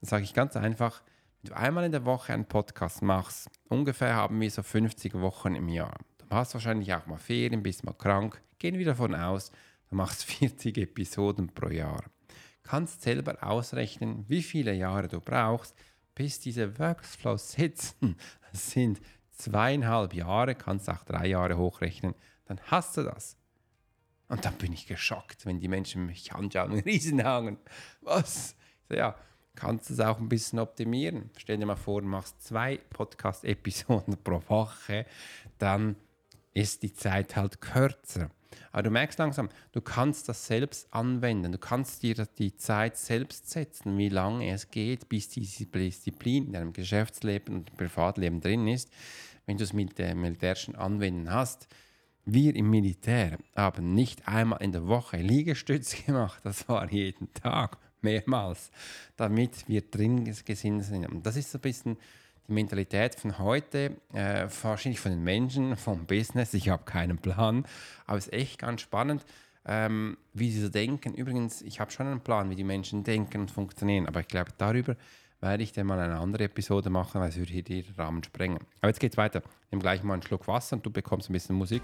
Dann 0.00 0.08
sage 0.08 0.24
ich 0.24 0.34
ganz 0.34 0.56
einfach, 0.56 1.02
wenn 1.42 1.50
du 1.50 1.56
einmal 1.56 1.84
in 1.84 1.92
der 1.92 2.04
Woche 2.04 2.32
einen 2.32 2.46
Podcast 2.46 3.02
machst, 3.02 3.48
ungefähr 3.68 4.14
haben 4.14 4.40
wir 4.40 4.50
so 4.50 4.62
50 4.62 5.14
Wochen 5.14 5.54
im 5.54 5.68
Jahr. 5.68 5.96
Du 6.18 6.26
hast 6.30 6.54
wahrscheinlich 6.54 6.92
auch 6.92 7.06
mal 7.06 7.18
Ferien, 7.18 7.62
bist 7.62 7.84
mal 7.84 7.92
krank, 7.92 8.42
Gehen 8.58 8.78
wir 8.78 8.86
davon 8.86 9.14
aus, 9.14 9.52
du 9.90 9.96
machst 9.96 10.24
40 10.30 10.78
Episoden 10.78 11.48
pro 11.48 11.68
Jahr. 11.68 12.04
Kannst 12.62 13.02
selber 13.02 13.36
ausrechnen, 13.42 14.24
wie 14.28 14.42
viele 14.42 14.74
Jahre 14.74 15.08
du 15.08 15.20
brauchst, 15.20 15.74
bis 16.14 16.40
diese 16.40 16.78
Workflows 16.78 17.52
sitzen. 17.52 18.16
Das 18.50 18.70
sind 18.70 19.00
zweieinhalb 19.36 20.14
Jahre, 20.14 20.54
kannst 20.54 20.88
auch 20.88 21.04
drei 21.04 21.26
Jahre 21.26 21.56
hochrechnen, 21.56 22.14
dann 22.46 22.60
hast 22.66 22.96
du 22.96 23.02
das. 23.02 23.36
Und 24.28 24.44
dann 24.44 24.54
bin 24.54 24.72
ich 24.72 24.86
geschockt, 24.86 25.46
wenn 25.46 25.60
die 25.60 25.68
Menschen 25.68 26.06
mich 26.06 26.32
anschauen 26.32 26.72
und 26.72 26.84
Riesenhagen. 26.84 27.58
Was? 28.00 28.56
So, 28.88 28.96
ja, 28.96 29.14
kannst 29.54 29.88
du 29.88 29.94
es 29.94 30.00
auch 30.00 30.18
ein 30.18 30.28
bisschen 30.28 30.58
optimieren. 30.58 31.30
Stell 31.36 31.58
dir 31.58 31.66
mal 31.66 31.76
vor, 31.76 32.02
du 32.02 32.08
machst 32.08 32.42
zwei 32.42 32.78
Podcast-Episoden 32.90 34.16
pro 34.24 34.42
Woche, 34.48 35.06
dann 35.58 35.96
ist 36.54 36.82
die 36.82 36.92
Zeit 36.92 37.36
halt 37.36 37.60
kürzer. 37.60 38.30
Aber 38.72 38.84
du 38.84 38.90
merkst 38.90 39.18
langsam, 39.18 39.48
du 39.72 39.80
kannst 39.80 40.28
das 40.28 40.46
selbst 40.46 40.92
anwenden. 40.92 41.52
Du 41.52 41.58
kannst 41.58 42.02
dir 42.02 42.14
die 42.38 42.56
Zeit 42.56 42.96
selbst 42.96 43.50
setzen, 43.50 43.96
wie 43.98 44.08
lange 44.08 44.50
es 44.50 44.70
geht, 44.70 45.08
bis 45.08 45.28
diese 45.28 45.66
Disziplin 45.66 46.46
in 46.46 46.52
deinem 46.52 46.72
Geschäftsleben 46.72 47.54
und 47.54 47.76
Privatleben 47.76 48.40
drin 48.40 48.68
ist. 48.68 48.90
Wenn 49.46 49.56
du 49.56 49.64
es 49.64 49.72
mit 49.72 49.98
dem 49.98 50.20
militärischen 50.20 50.74
Anwenden 50.76 51.30
hast, 51.30 51.68
wir 52.24 52.56
im 52.56 52.70
Militär 52.70 53.38
haben 53.54 53.94
nicht 53.94 54.26
einmal 54.26 54.60
in 54.60 54.72
der 54.72 54.86
Woche 54.86 55.18
Liegestütze 55.18 56.02
gemacht, 56.06 56.40
das 56.44 56.68
war 56.68 56.90
jeden 56.90 57.32
Tag, 57.32 57.78
mehrmals, 58.02 58.70
damit 59.16 59.68
wir 59.68 59.82
drin 59.82 60.24
gesinnt 60.24 60.84
sind. 60.84 61.06
Und 61.06 61.26
das 61.26 61.36
ist 61.36 61.50
so 61.50 61.58
ein 61.58 61.62
bisschen 61.62 61.96
die 62.48 62.52
Mentalität 62.52 63.14
von 63.14 63.38
heute, 63.38 63.96
äh, 64.12 64.46
wahrscheinlich 64.62 65.00
von 65.00 65.12
den 65.12 65.24
Menschen, 65.24 65.76
vom 65.76 66.06
Business. 66.06 66.54
Ich 66.54 66.68
habe 66.68 66.84
keinen 66.84 67.18
Plan, 67.18 67.66
aber 68.06 68.18
es 68.18 68.26
ist 68.26 68.32
echt 68.32 68.58
ganz 68.58 68.80
spannend, 68.80 69.24
ähm, 69.66 70.16
wie 70.32 70.50
sie 70.50 70.60
so 70.60 70.68
denken. 70.68 71.14
Übrigens, 71.14 71.62
ich 71.62 71.80
habe 71.80 71.90
schon 71.90 72.06
einen 72.06 72.20
Plan, 72.20 72.50
wie 72.50 72.56
die 72.56 72.64
Menschen 72.64 73.04
denken 73.04 73.42
und 73.42 73.50
funktionieren, 73.50 74.06
aber 74.06 74.20
ich 74.20 74.28
glaube, 74.28 74.50
darüber 74.58 74.96
werde 75.40 75.62
ich 75.62 75.72
dann 75.72 75.86
mal 75.86 75.98
eine 75.98 76.18
andere 76.18 76.44
Episode 76.44 76.90
machen, 76.90 77.20
weil 77.20 77.28
es 77.28 77.36
würde 77.36 77.52
hier 77.52 77.62
den 77.62 77.84
Rahmen 77.96 78.24
sprengen. 78.24 78.58
Aber 78.80 78.88
jetzt 78.88 79.00
geht 79.00 79.12
es 79.12 79.18
weiter. 79.18 79.42
Nimm 79.70 79.80
gleich 79.80 80.02
mal 80.02 80.14
einen 80.14 80.22
Schluck 80.22 80.48
Wasser 80.48 80.76
und 80.76 80.86
du 80.86 80.90
bekommst 80.90 81.28
ein 81.28 81.34
bisschen 81.34 81.56
Musik. 81.56 81.82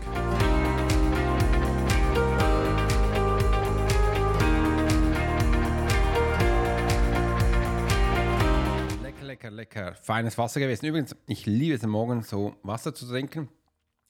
Lecker. 9.73 9.95
Feines 9.95 10.37
Wasser 10.39 10.61
gewesen. 10.61 10.87
Übrigens, 10.87 11.17
ich 11.27 11.47
liebe 11.47 11.75
es 11.75 11.85
am 11.85 11.91
Morgen 11.91 12.23
so 12.23 12.55
Wasser 12.63 12.95
zu 12.95 13.07
trinken. 13.07 13.49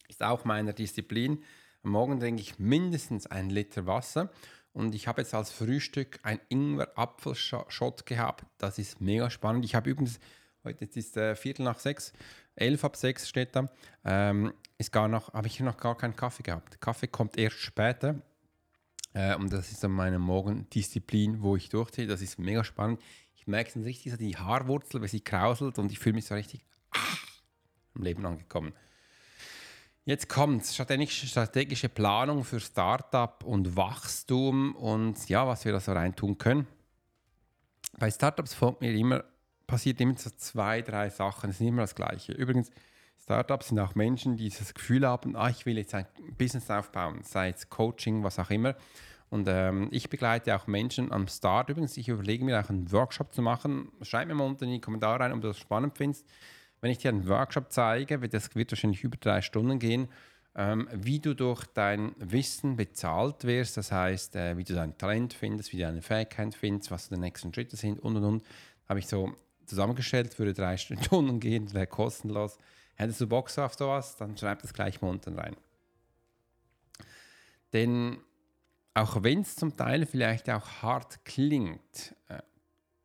Ist 0.09 0.23
auch 0.23 0.45
meine 0.45 0.75
Disziplin. 0.75 1.43
Am 1.85 1.93
Morgen 1.93 2.19
trinke 2.19 2.43
ich 2.43 2.59
mindestens 2.59 3.27
einen 3.27 3.51
Liter 3.51 3.87
Wasser. 3.87 4.31
Und 4.73 4.95
ich 4.95 5.07
habe 5.07 5.21
jetzt 5.21 5.35
als 5.35 5.53
Frühstück 5.53 6.19
ein 6.23 6.41
Ingwer-Apfelshot 6.49 8.07
gehabt. 8.07 8.45
Das 8.59 8.79
ist 8.79 9.01
mega 9.01 9.31
spannend. 9.31 9.65
Ich 9.65 9.75
habe 9.75 9.91
übrigens, 9.91 10.19
heute 10.65 10.85
ist 10.85 11.17
äh, 11.17 11.37
Viertel 11.37 11.65
nach 11.65 11.79
sechs, 11.79 12.13
elf 12.57 12.85
ab 12.85 12.97
sechs 12.97 13.29
steht 13.29 13.55
da, 13.55 13.71
ähm, 14.05 14.53
ist 14.79 14.91
gar 14.91 15.09
noch, 15.09 15.33
habe 15.33 15.47
ich 15.47 15.61
noch 15.61 15.77
gar 15.77 15.97
keinen 15.97 16.17
Kaffee 16.17 16.43
gehabt. 16.43 16.81
Kaffee 16.81 17.07
kommt 17.07 17.37
erst 17.37 17.59
später. 17.59 18.17
Äh, 19.13 19.37
und 19.37 19.53
das 19.53 19.71
ist 19.71 19.85
dann 19.85 19.93
meine 19.93 20.19
Morgendisziplin, 20.19 21.43
wo 21.43 21.55
ich 21.55 21.69
durchziehe. 21.69 22.07
Das 22.07 22.23
ist 22.23 22.39
mega 22.39 22.65
spannend. 22.65 23.01
Ich 23.43 23.49
merke 23.49 23.77
es 23.77 23.85
richtig, 23.85 24.13
so 24.13 24.17
die 24.17 24.37
Haarwurzel, 24.37 25.01
wenn 25.01 25.09
sie 25.09 25.21
krauselt 25.21 25.77
und 25.81 25.91
ich 25.91 25.99
fühle 25.99 26.15
mich 26.15 26.27
so 26.27 26.37
richtig 26.37 26.65
ah, 26.93 26.99
im 27.97 28.03
Leben 28.03 28.25
angekommen. 28.25 28.73
Jetzt 30.05 30.29
kommt 30.29 30.65
strategische 30.65 31.89
Planung 31.89 32.45
für 32.45 32.61
Startup 32.61 33.43
und 33.43 33.77
Wachstum 33.77 34.77
und 34.77 35.29
ja, 35.29 35.45
was 35.49 35.65
wir 35.65 35.73
da 35.73 35.81
so 35.81 35.91
reintun 35.91 36.39
können. 36.39 36.69
Bei 37.99 38.13
Startups 38.13 38.57
mir 38.79 38.95
immer, 38.95 39.25
passiert 39.67 40.01
immer 40.01 40.17
so 40.17 40.31
zwei, 40.31 40.81
drei 40.81 41.11
Sachen. 41.11 41.51
Es 41.51 41.61
ist 41.61 41.67
immer 41.67 41.83
das 41.83 41.97
Gleiche. 41.97 42.35
Übrigens, 42.35 42.71
Startups 43.21 43.69
sind 43.69 43.81
auch 43.81 43.97
Menschen, 43.97 44.37
die 44.37 44.51
das 44.51 44.73
Gefühl 44.73 45.05
haben, 45.05 45.35
ah, 45.35 45.51
ich 45.51 45.67
will 45.67 45.79
jetzt 45.79 45.97
ein 45.97 46.07
Business 46.39 46.71
aufbauen, 46.71 47.23
sei 47.25 47.49
es 47.49 47.69
Coaching, 47.69 48.23
was 48.23 48.39
auch 48.39 48.51
immer. 48.51 48.77
Und 49.33 49.49
ähm, 49.49 49.89
ich 49.91 50.11
begleite 50.11 50.55
auch 50.55 50.67
Menschen 50.67 51.11
am 51.11 51.27
Start. 51.27 51.71
Übrigens, 51.71 51.97
ich 51.97 52.09
überlege 52.09 52.45
mir 52.45 52.61
auch 52.61 52.69
einen 52.69 52.93
Workshop 52.93 53.33
zu 53.33 53.43
machen. 53.43 53.91
Schreib 54.03 54.29
mir 54.29 54.35
mal 54.35 54.45
unten 54.45 54.65
in 54.65 54.73
die 54.73 54.81
Kommentare 54.81 55.21
rein, 55.21 55.33
ob 55.33 55.41
du 55.41 55.49
das 55.49 55.59
spannend 55.59 55.97
findest 55.97 56.27
wenn 56.83 56.91
ich 56.91 56.99
dir 56.99 57.09
einen 57.09 57.27
Workshop 57.29 57.73
zeige, 57.73 58.19
das 58.29 58.55
wird 58.55 58.73
wahrscheinlich 58.73 59.05
über 59.05 59.17
drei 59.17 59.41
Stunden 59.41 59.79
gehen, 59.79 60.09
ähm, 60.55 60.89
wie 60.93 61.21
du 61.21 61.35
durch 61.35 61.65
dein 61.67 62.13
Wissen 62.19 62.77
bezahlt 62.77 63.45
wirst, 63.45 63.77
das 63.79 63.91
heißt, 63.91 64.37
äh, 64.37 64.59
wie 64.59 64.65
du 64.65 64.75
dein 64.75 64.99
Talent 64.99 65.33
findest, 65.33 65.73
wie 65.73 65.79
du 65.79 65.85
deine 65.85 66.03
Fähigkeit 66.03 66.55
findest, 66.55 66.91
was 66.91 67.09
die 67.09 67.17
nächsten 67.17 67.55
Schritte 67.55 67.77
sind 67.77 68.01
und 68.01 68.17
und 68.17 68.25
und, 68.25 68.45
habe 68.89 68.99
ich 68.99 69.07
so 69.07 69.33
zusammengestellt, 69.65 70.39
würde 70.39 70.53
drei 70.53 70.77
Stunden 70.77 71.41
gehen, 71.41 71.73
wäre 71.73 71.87
kostenlos. 71.87 72.59
Hättest 72.97 73.21
du 73.21 73.29
Bock 73.29 73.57
auf 73.57 73.75
sowas, 73.75 74.17
dann 74.17 74.37
schreib 74.37 74.61
das 74.61 74.75
gleich 74.75 75.01
mal 75.01 75.09
unten 75.09 75.39
rein. 75.39 75.57
Denn 77.73 78.19
auch 78.95 79.23
wenn 79.23 79.41
es 79.41 79.57
zum 79.57 79.77
Teil 79.77 80.07
vielleicht 80.07 80.51
auch 80.51 80.83
hart 80.83 81.25
klingt, 81.25 82.15
äh, 82.29 82.41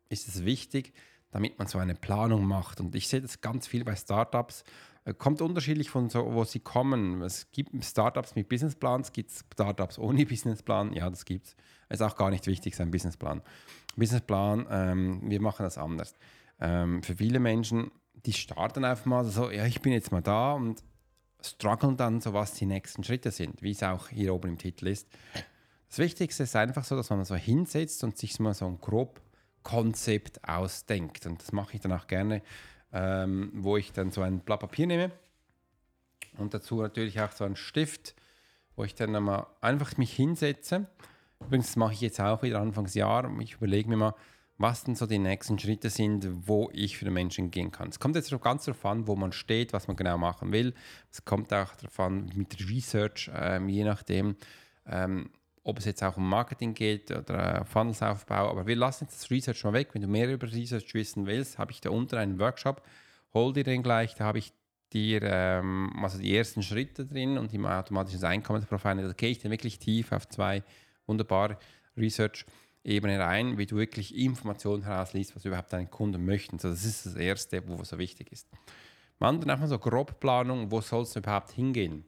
ist 0.10 0.28
es 0.28 0.46
wichtig, 0.46 0.94
damit 1.32 1.58
man 1.60 1.68
so 1.68 1.78
eine 1.78 1.96
Planung 1.96 2.46
macht. 2.46 2.80
Und 2.80 2.96
ich 2.96 3.08
sehe 3.08 3.22
das 3.22 3.42
ganz 3.42 3.68
viel 3.68 3.84
bei 3.84 3.96
Startups. 3.96 4.64
Äh, 5.06 5.14
kommt 5.14 5.42
unterschiedlich 5.42 5.90
von 5.90 6.10
so, 6.10 6.34
wo 6.34 6.44
sie 6.44 6.60
kommen. 6.60 7.22
Es 7.22 7.52
gibt 7.52 7.72
Startups 7.84 8.36
mit 8.36 8.50
Businessplan, 8.50 9.02
es 9.02 9.12
gibt 9.12 9.32
Startups 9.32 9.98
ohne 9.98 10.26
Businessplan. 10.26 10.94
Ja, 10.94 11.10
das 11.10 11.26
gibt 11.26 11.48
es. 11.48 11.56
Ist 11.90 12.02
auch 12.02 12.18
gar 12.18 12.30
nicht 12.30 12.48
wichtig, 12.48 12.76
sein 12.76 12.92
Businessplan. 12.92 13.42
Businessplan, 13.96 14.68
ähm, 14.70 15.22
wir 15.24 15.42
machen 15.42 15.64
das 15.64 15.78
anders. 15.78 16.14
Ähm, 16.60 17.02
für 17.02 17.16
viele 17.16 17.40
Menschen, 17.40 17.92
die 18.14 18.34
starten 18.34 18.84
einfach 18.84 19.06
mal 19.06 19.24
so, 19.24 19.50
ja, 19.50 19.66
ich 19.66 19.82
bin 19.82 19.94
jetzt 19.94 20.12
mal 20.12 20.22
da 20.22 20.54
und 20.54 20.84
strugglen 21.42 21.96
dann 21.96 22.20
so, 22.20 22.34
was 22.34 22.54
die 22.56 22.66
nächsten 22.66 23.04
Schritte 23.04 23.32
sind, 23.32 23.62
wie 23.62 23.72
es 23.72 23.84
auch 23.84 24.10
hier 24.10 24.34
oben 24.34 24.50
im 24.50 24.58
Titel 24.58 24.88
ist. 24.88 25.08
Das 25.88 26.00
Wichtigste 26.00 26.44
ist 26.44 26.56
einfach 26.56 26.84
so, 26.84 26.96
dass 26.96 27.10
man 27.10 27.24
so 27.26 27.36
hinsetzt 27.36 28.04
und 28.04 28.18
sich 28.18 28.40
mal 28.40 28.54
so 28.54 28.70
grob 28.82 29.22
Konzept 29.64 30.48
ausdenkt. 30.48 31.26
Und 31.26 31.42
das 31.42 31.52
mache 31.52 31.76
ich 31.76 31.82
dann 31.82 31.94
auch 31.94 32.08
gerne, 32.08 32.42
ähm, 32.94 33.52
wo 33.54 33.78
ich 33.78 33.92
dann 33.92 34.12
so 34.12 34.22
ein 34.22 34.40
Blatt 34.40 34.60
Papier 34.60 34.88
nehme 34.88 35.12
und 36.38 36.54
dazu 36.54 36.82
natürlich 36.82 37.20
auch 37.22 37.32
so 37.32 37.44
einen 37.44 37.56
Stift, 37.56 38.16
wo 38.76 38.84
ich 38.84 38.96
dann 38.96 39.12
mal 39.24 39.48
einfach 39.62 39.98
mich 39.98 40.14
hinsetze. 40.14 40.88
Übrigens, 41.40 41.68
das 41.68 41.76
mache 41.76 41.94
ich 41.94 42.02
jetzt 42.02 42.20
auch 42.20 42.44
wieder 42.44 42.60
Anfangsjahr. 42.60 43.30
Ich 43.40 43.56
überlege 43.56 43.90
mir 43.90 43.98
mal, 43.98 44.16
was 44.58 44.84
denn 44.84 44.96
so 44.96 45.06
die 45.06 45.20
nächsten 45.20 45.60
Schritte 45.60 45.90
sind, 45.90 46.48
wo 46.48 46.70
ich 46.74 46.98
für 46.98 47.06
den 47.06 47.14
Menschen 47.14 47.52
gehen 47.52 47.72
kann. 47.72 47.90
Es 47.90 48.00
kommt 48.00 48.16
jetzt 48.16 48.30
ganz 48.42 48.66
darauf 48.66 48.86
an, 48.86 49.08
wo 49.08 49.16
man 49.16 49.32
steht, 49.32 49.74
was 49.74 49.88
man 49.88 49.96
genau 49.96 50.18
machen 50.18 50.52
will. 50.52 50.74
Es 51.12 51.26
kommt 51.26 51.54
auch 51.54 51.76
darauf 51.76 52.00
an, 52.00 52.32
mit 52.34 52.58
Research, 52.70 53.30
ähm, 53.34 53.70
je 53.70 53.84
nachdem, 53.84 54.36
ähm, 54.88 55.30
ob 55.68 55.80
es 55.80 55.86
jetzt 55.86 56.02
auch 56.02 56.16
um 56.16 56.30
Marketing 56.30 56.74
geht 56.74 57.12
oder 57.12 57.66
Funnelsaufbau. 57.66 58.50
Aber 58.50 58.66
wir 58.68 58.78
lassen 58.78 59.04
jetzt 59.04 59.22
das 59.22 59.30
Research 59.30 59.66
mal 59.66 59.74
weg. 59.74 59.90
Wenn 59.92 60.02
du 60.02 60.08
mehr 60.08 60.32
über 60.32 60.50
Research 60.50 60.94
wissen 60.94 61.26
willst, 61.26 61.58
habe 61.58 61.74
ich 61.74 61.82
da 61.82 61.90
unten 61.90 62.16
einen 62.16 62.40
Workshop. 62.40 62.82
Hol 63.34 63.52
dir 63.52 63.66
den 63.66 63.84
gleich. 63.84 64.16
Da 64.16 64.24
habe 64.24 64.38
ich 64.38 64.54
dir 64.94 65.22
ähm, 65.24 65.92
also 66.02 66.20
die 66.20 66.34
ersten 66.34 66.64
Schritte 66.64 67.06
drin 67.06 67.38
und 67.38 67.54
im 67.54 67.66
automatischen 67.66 68.24
Einkommensprofil. 68.24 68.96
Da 68.96 69.12
gehe 69.12 69.30
ich 69.30 69.40
dann 69.40 69.52
wirklich 69.52 69.78
tief 69.78 70.14
auf 70.14 70.30
zwei 70.30 70.64
wunderbare 71.06 71.58
Research-Ebenen 71.98 73.20
rein, 73.20 73.58
wie 73.58 73.66
du 73.66 73.76
wirklich 73.76 74.16
Informationen 74.16 74.84
herausliest, 74.84 75.36
was 75.36 75.44
überhaupt 75.44 75.74
deine 75.74 75.88
Kunden 75.88 76.24
möchten. 76.24 76.56
Also 76.56 76.70
das 76.70 76.86
ist 76.86 77.08
das 77.08 77.16
Erste, 77.16 77.68
wo 77.68 77.84
so 77.84 77.98
wichtig 77.98 78.32
ist. 78.32 78.48
Man 79.20 79.42
dann 79.42 79.50
einfach 79.50 79.68
so 79.68 79.80
Grobplanung, 79.80 80.72
wo 80.72 80.80
soll 80.80 81.04
es 81.04 81.18
überhaupt 81.18 81.52
hingehen? 81.52 82.06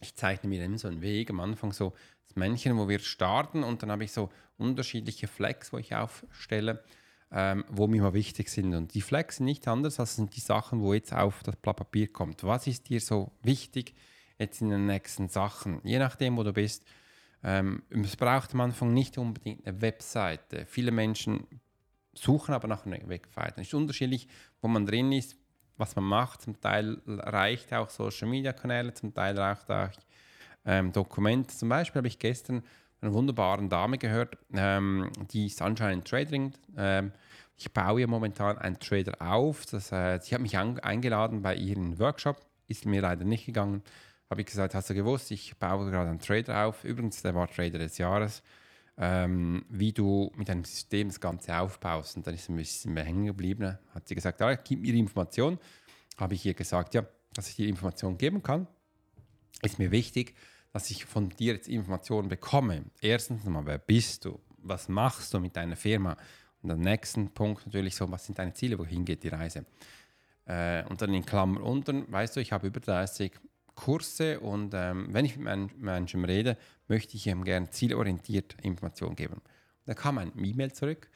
Ich 0.00 0.14
zeichne 0.14 0.48
mir 0.48 0.64
immer 0.64 0.78
so 0.78 0.88
einen 0.88 1.02
Weg 1.02 1.30
am 1.30 1.40
Anfang 1.40 1.72
so 1.72 1.92
das 2.28 2.36
Männchen, 2.36 2.76
wo 2.76 2.88
wir 2.88 2.98
starten 2.98 3.64
und 3.64 3.82
dann 3.82 3.90
habe 3.90 4.04
ich 4.04 4.12
so 4.12 4.30
unterschiedliche 4.58 5.28
Flex, 5.28 5.72
wo 5.72 5.78
ich 5.78 5.94
aufstelle, 5.94 6.82
ähm, 7.30 7.64
wo 7.68 7.86
mir 7.86 8.02
mal 8.02 8.14
wichtig 8.14 8.48
sind. 8.48 8.74
Und 8.74 8.94
die 8.94 9.00
Flex 9.00 9.36
sind 9.36 9.46
nicht 9.46 9.66
anders 9.68 10.00
als 10.00 10.16
sind 10.16 10.34
die 10.36 10.40
Sachen, 10.40 10.80
wo 10.80 10.94
jetzt 10.94 11.12
auf 11.12 11.42
das 11.42 11.56
Blatt 11.56 11.76
Papier 11.76 12.12
kommt. 12.12 12.44
Was 12.44 12.66
ist 12.66 12.88
dir 12.88 13.00
so 13.00 13.32
wichtig 13.42 13.94
jetzt 14.38 14.60
in 14.60 14.70
den 14.70 14.86
nächsten 14.86 15.28
Sachen? 15.28 15.80
Je 15.84 15.98
nachdem, 15.98 16.36
wo 16.36 16.42
du 16.42 16.52
bist. 16.52 16.84
Ähm, 17.42 17.82
es 17.90 18.16
braucht 18.16 18.52
am 18.54 18.62
Anfang 18.62 18.92
nicht 18.92 19.16
unbedingt 19.16 19.64
eine 19.66 19.80
Webseite. 19.80 20.66
Viele 20.66 20.90
Menschen 20.90 21.46
suchen 22.12 22.52
aber 22.52 22.66
nach 22.66 22.84
einer 22.84 23.08
Webseite. 23.08 23.60
Es 23.60 23.68
ist 23.68 23.74
unterschiedlich, 23.74 24.26
wo 24.60 24.66
man 24.66 24.86
drin 24.86 25.12
ist, 25.12 25.36
was 25.78 25.96
man 25.96 26.04
macht. 26.04 26.42
Zum 26.42 26.60
Teil 26.60 27.00
reicht 27.06 27.72
auch 27.72 27.88
Social 27.88 28.28
Media 28.28 28.52
Kanäle, 28.52 28.92
zum 28.92 29.14
Teil 29.14 29.38
reicht 29.38 29.70
auch 29.70 29.90
ähm, 30.66 30.92
Dokumente. 30.92 31.56
Zum 31.56 31.68
Beispiel 31.68 32.00
habe 32.00 32.08
ich 32.08 32.18
gestern 32.18 32.62
eine 33.00 33.12
wunderbare 33.12 33.66
Dame 33.68 33.96
gehört, 33.96 34.36
ähm, 34.52 35.10
die 35.30 35.46
ist 35.46 35.62
anscheinend 35.62 36.06
Trading. 36.06 36.52
Ähm, 36.76 37.12
ich 37.56 37.72
baue 37.72 38.00
ja 38.00 38.06
momentan 38.06 38.58
einen 38.58 38.78
Trader 38.78 39.14
auf. 39.20 39.66
Das, 39.66 39.92
äh, 39.92 40.18
sie 40.20 40.34
hat 40.34 40.42
mich 40.42 40.56
eingeladen 40.58 41.42
bei 41.42 41.54
ihrem 41.54 41.98
Workshop, 41.98 42.38
ist 42.66 42.86
mir 42.86 43.02
leider 43.02 43.24
nicht 43.24 43.46
gegangen, 43.46 43.82
habe 44.30 44.42
ich 44.42 44.46
gesagt, 44.46 44.74
hast 44.74 44.90
du 44.90 44.94
gewusst, 44.94 45.30
ich 45.30 45.56
baue 45.58 45.90
gerade 45.90 46.10
einen 46.10 46.20
Trader 46.20 46.66
auf. 46.66 46.84
Übrigens, 46.84 47.22
der 47.22 47.34
war 47.34 47.48
Trader 47.48 47.78
des 47.78 47.98
Jahres. 47.98 48.42
Ähm, 49.00 49.64
wie 49.68 49.92
du 49.92 50.32
mit 50.34 50.50
einem 50.50 50.64
System 50.64 51.08
das 51.08 51.20
Ganze 51.20 51.56
aufbaust. 51.56 52.16
Und 52.16 52.26
dann 52.26 52.34
ist 52.34 52.48
ein 52.48 52.56
bisschen 52.56 52.94
mehr 52.94 53.04
hängen 53.04 53.26
geblieben. 53.26 53.78
Hat 53.94 54.08
sie 54.08 54.16
gesagt, 54.16 54.42
ah, 54.42 54.56
gib 54.56 54.80
mir 54.80 54.92
die 54.92 54.98
Information. 54.98 55.58
Habe 56.16 56.34
ich 56.34 56.44
ihr 56.44 56.54
gesagt, 56.54 56.94
ja, 56.94 57.06
dass 57.32 57.48
ich 57.48 57.56
die 57.56 57.68
Information 57.68 58.18
geben 58.18 58.42
kann. 58.42 58.66
Ist 59.62 59.78
mir 59.78 59.92
wichtig, 59.92 60.34
dass 60.72 60.90
ich 60.90 61.04
von 61.04 61.28
dir 61.28 61.54
jetzt 61.54 61.68
Informationen 61.68 62.28
bekomme. 62.28 62.84
Erstens 63.00 63.44
mal, 63.44 63.64
wer 63.66 63.78
bist 63.78 64.24
du? 64.24 64.40
Was 64.58 64.88
machst 64.88 65.32
du 65.32 65.40
mit 65.40 65.56
deiner 65.56 65.76
Firma? 65.76 66.16
Und 66.62 66.70
am 66.70 66.80
nächsten 66.80 67.30
Punkt 67.30 67.66
natürlich 67.66 67.94
so, 67.94 68.10
was 68.10 68.26
sind 68.26 68.38
deine 68.38 68.52
Ziele, 68.52 68.78
wohin 68.78 69.04
geht 69.04 69.22
die 69.22 69.28
Reise? 69.28 69.64
Äh, 70.44 70.84
und 70.86 71.00
dann 71.00 71.14
in 71.14 71.24
Klammer 71.24 71.62
unten, 71.62 72.10
weißt 72.10 72.36
du, 72.36 72.40
ich 72.40 72.52
habe 72.52 72.66
über 72.66 72.80
30 72.80 73.32
Kurse 73.78 74.40
und 74.40 74.74
ähm, 74.74 75.06
wenn 75.12 75.24
ich 75.24 75.36
mit 75.36 75.44
meinen 75.44 75.70
Menschen 75.78 76.24
rede, 76.24 76.56
möchte 76.88 77.16
ich 77.16 77.28
ihm 77.28 77.44
gerne 77.44 77.70
zielorientiert 77.70 78.56
Informationen 78.62 79.14
geben. 79.14 79.40
Da 79.86 79.94
kam 79.94 80.18
ein 80.18 80.32
E-Mail 80.36 80.72
zurück. 80.72 81.08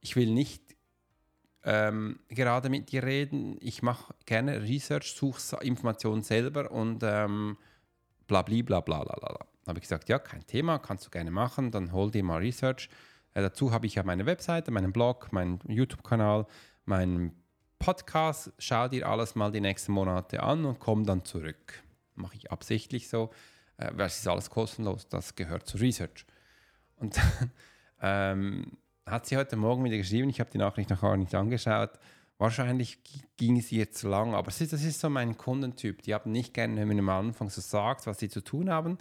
Ich 0.00 0.16
will 0.16 0.32
nicht 0.32 0.74
ähm, 1.64 2.18
gerade 2.28 2.70
mit 2.70 2.92
dir 2.92 3.02
reden. 3.02 3.58
Ich 3.60 3.82
mache 3.82 4.14
gerne 4.24 4.62
Research, 4.62 5.12
suche 5.12 5.62
Informationen 5.62 6.22
selber 6.22 6.70
und 6.70 7.02
ähm, 7.02 7.58
bla 8.26 8.40
bla 8.40 8.62
bla 8.62 8.80
bla 8.80 9.02
bla. 9.02 9.14
bla. 9.14 9.46
habe 9.66 9.78
ich 9.78 9.82
gesagt, 9.82 10.08
ja, 10.08 10.18
kein 10.18 10.46
Thema, 10.46 10.78
kannst 10.78 11.04
du 11.04 11.10
gerne 11.10 11.30
machen, 11.30 11.70
dann 11.70 11.92
hol 11.92 12.10
dir 12.10 12.24
mal 12.24 12.38
Research. 12.38 12.88
Äh, 13.34 13.42
dazu 13.42 13.70
habe 13.70 13.86
ich 13.86 13.96
ja 13.96 14.02
meine 14.02 14.24
Webseite, 14.24 14.70
meinen 14.70 14.92
Blog, 14.92 15.30
meinen 15.30 15.60
YouTube-Kanal, 15.68 16.46
meinen 16.86 17.32
Podcast. 17.78 18.50
Schau 18.58 18.88
dir 18.88 19.06
alles 19.06 19.34
mal 19.34 19.52
die 19.52 19.60
nächsten 19.60 19.92
Monate 19.92 20.42
an 20.42 20.64
und 20.64 20.80
komm 20.80 21.04
dann 21.04 21.24
zurück. 21.26 21.82
Mache 22.18 22.36
ich 22.36 22.50
absichtlich 22.50 23.08
so, 23.08 23.30
äh, 23.76 23.90
weil 23.94 24.06
es 24.06 24.18
ist 24.18 24.28
alles 24.28 24.50
kostenlos, 24.50 25.08
das 25.08 25.34
gehört 25.34 25.66
zu 25.66 25.78
Research. 25.78 26.26
Und 26.96 27.16
dann 27.16 27.50
ähm, 28.02 28.78
hat 29.06 29.26
sie 29.26 29.36
heute 29.36 29.56
Morgen 29.56 29.84
wieder 29.84 29.96
geschrieben, 29.96 30.28
ich 30.28 30.40
habe 30.40 30.50
die 30.50 30.58
Nachricht 30.58 30.90
noch 30.90 31.00
gar 31.00 31.16
nicht 31.16 31.34
angeschaut, 31.34 31.98
Wahrscheinlich 32.40 33.00
ging 33.36 33.58
es 33.58 33.72
ihr 33.72 33.90
zu 33.90 34.08
lang, 34.08 34.34
aber 34.34 34.46
das 34.46 34.60
ist, 34.60 34.72
das 34.72 34.84
ist 34.84 35.00
so 35.00 35.10
mein 35.10 35.36
Kundentyp. 35.36 36.02
Die 36.02 36.14
haben 36.14 36.30
nicht 36.30 36.54
gerne, 36.54 36.76
wenn 36.76 36.86
man 36.86 37.00
am 37.00 37.08
Anfang 37.08 37.50
so 37.50 37.60
sagt, 37.60 38.06
was 38.06 38.20
sie 38.20 38.28
zu 38.28 38.42
tun 38.42 38.70
haben. 38.70 38.96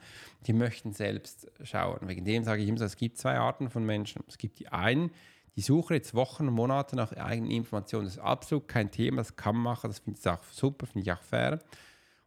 Die 0.48 0.54
möchten 0.54 0.92
selbst 0.92 1.48
schauen. 1.62 2.00
Wegen 2.08 2.26
dem 2.26 2.44
sage 2.44 2.64
ich 2.64 2.68
immer 2.68 2.80
so, 2.80 2.86
es 2.86 2.98
gibt 2.98 3.20
zwei 3.20 3.38
Arten 3.38 3.70
von 3.70 3.86
Menschen. 3.86 4.24
Es 4.28 4.40
gibt 4.40 4.58
die 4.58 4.70
einen, 4.70 5.12
die 5.56 5.62
suchen 5.62 5.94
jetzt 5.94 6.16
Wochen 6.16 6.48
und 6.48 6.56
Monate 6.56 6.96
nach 6.96 7.12
eigenen 7.12 7.52
Informationen. 7.52 8.06
Das 8.06 8.16
ist 8.16 8.22
absolut 8.22 8.68
kein 8.68 8.90
Thema, 8.90 9.18
das 9.18 9.36
kann 9.36 9.54
man 9.54 9.66
machen, 9.66 9.92
das 9.92 10.00
finde 10.00 10.20
ich 10.20 10.28
auch 10.28 10.44
super, 10.52 10.88
finde 10.88 11.02
ich 11.02 11.12
auch 11.12 11.22
fair. 11.22 11.60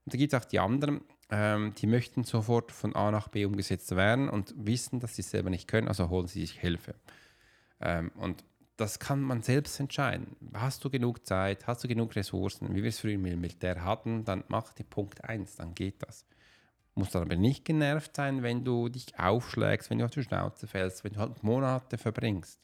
Und 0.04 0.14
da 0.14 0.18
gibt 0.18 0.32
es 0.32 0.40
auch 0.40 0.44
die 0.44 0.58
anderen, 0.58 1.02
ähm, 1.30 1.74
die 1.76 1.86
möchten 1.86 2.24
sofort 2.24 2.72
von 2.72 2.94
A 2.96 3.10
nach 3.10 3.28
B 3.28 3.44
umgesetzt 3.44 3.94
werden 3.94 4.28
und 4.28 4.54
wissen, 4.56 5.00
dass 5.00 5.16
sie 5.16 5.22
es 5.22 5.30
selber 5.30 5.50
nicht 5.50 5.68
können, 5.68 5.88
also 5.88 6.08
holen 6.08 6.26
sie 6.26 6.40
sich 6.40 6.58
Hilfe. 6.58 6.94
Ähm, 7.80 8.10
und 8.16 8.44
das 8.76 8.98
kann 8.98 9.20
man 9.20 9.42
selbst 9.42 9.78
entscheiden. 9.78 10.36
Hast 10.54 10.84
du 10.84 10.90
genug 10.90 11.26
Zeit, 11.26 11.66
hast 11.66 11.84
du 11.84 11.88
genug 11.88 12.16
Ressourcen, 12.16 12.74
wie 12.74 12.82
wir 12.82 12.88
es 12.88 13.00
früher 13.00 13.14
im 13.14 13.22
Militär 13.22 13.84
hatten, 13.84 14.24
dann 14.24 14.42
mach 14.48 14.72
die 14.72 14.84
Punkt 14.84 15.22
1, 15.22 15.56
dann 15.56 15.74
geht 15.74 16.02
das. 16.02 16.24
Musst 16.94 17.14
dann 17.14 17.22
aber 17.22 17.36
nicht 17.36 17.64
genervt 17.64 18.16
sein, 18.16 18.42
wenn 18.42 18.64
du 18.64 18.88
dich 18.88 19.18
aufschlägst, 19.18 19.90
wenn 19.90 19.98
du 19.98 20.06
auf 20.06 20.10
die 20.10 20.22
Schnauze 20.22 20.66
fällst, 20.66 21.04
wenn 21.04 21.12
du 21.12 21.20
halt 21.20 21.42
Monate 21.42 21.98
verbringst. 21.98 22.58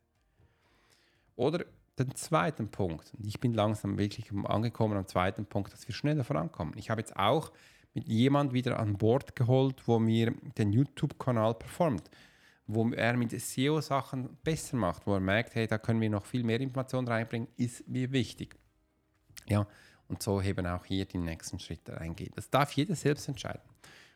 Oder 1.37 1.67
den 1.99 2.15
zweiten 2.15 2.69
Punkt, 2.69 3.13
und 3.17 3.27
ich 3.27 3.41
bin 3.41 3.55
langsam 3.55 3.99
wirklich 3.99 4.31
angekommen 4.45 4.97
am 4.97 5.07
zweiten 5.07 5.47
Punkt, 5.47 5.73
dass 5.73 5.89
wir 5.89 5.95
schneller 5.95 6.25
vorankommen. 6.25 6.75
Ich 6.77 6.91
habe 6.91 7.01
jetzt 7.01 7.17
auch 7.17 7.53
mit 7.95 8.07
jemand 8.07 8.53
wieder 8.53 8.79
an 8.79 8.99
Bord 8.99 9.35
geholt, 9.37 9.83
wo 9.87 9.99
mir 9.99 10.35
den 10.59 10.73
YouTube-Kanal 10.73 11.55
performt 11.55 12.11
wo 12.67 12.89
er 12.91 13.17
mit 13.17 13.31
SEO-Sachen 13.31 14.37
besser 14.43 14.77
macht, 14.77 15.07
wo 15.07 15.15
er 15.15 15.21
merkt, 15.21 15.55
hey, 15.55 15.67
da 15.67 15.79
können 15.79 16.01
wir 16.01 16.11
noch 16.11 16.25
viel 16.25 16.43
mehr 16.43 16.61
Informationen 16.61 17.07
reinbringen, 17.07 17.49
ist 17.57 17.87
mir 17.89 18.11
wichtig. 18.11 18.57
Ja, 19.47 19.67
und 20.09 20.23
so 20.23 20.41
eben 20.41 20.67
auch 20.67 20.85
hier 20.85 21.05
die 21.05 21.19
nächsten 21.19 21.59
Schritte 21.59 21.97
reingehen. 21.97 22.33
Das 22.35 22.51
darf 22.51 22.73
jeder 22.73 22.95
selbst 22.95 23.29
entscheiden. 23.29 23.63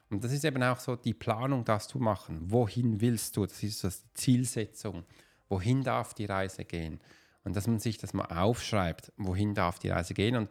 Und 0.08 0.24
das 0.24 0.32
ist 0.32 0.44
eben 0.44 0.62
auch 0.62 0.80
so 0.80 0.96
die 0.96 1.14
Planung, 1.14 1.64
das 1.64 1.86
zu 1.86 1.98
machen. 1.98 2.50
Wohin 2.50 3.00
willst 3.00 3.36
du? 3.36 3.46
Das 3.46 3.62
ist 3.62 3.84
die 3.84 4.14
Zielsetzung. 4.14 5.04
Wohin 5.48 5.84
darf 5.84 6.14
die 6.14 6.24
Reise 6.24 6.64
gehen? 6.64 7.00
Und 7.44 7.56
dass 7.56 7.66
man 7.66 7.78
sich 7.78 7.98
das 7.98 8.12
mal 8.12 8.26
aufschreibt, 8.26 9.12
wohin 9.16 9.54
darf 9.54 9.78
die 9.78 9.88
Reise 9.88 10.14
gehen. 10.14 10.36
Und 10.36 10.50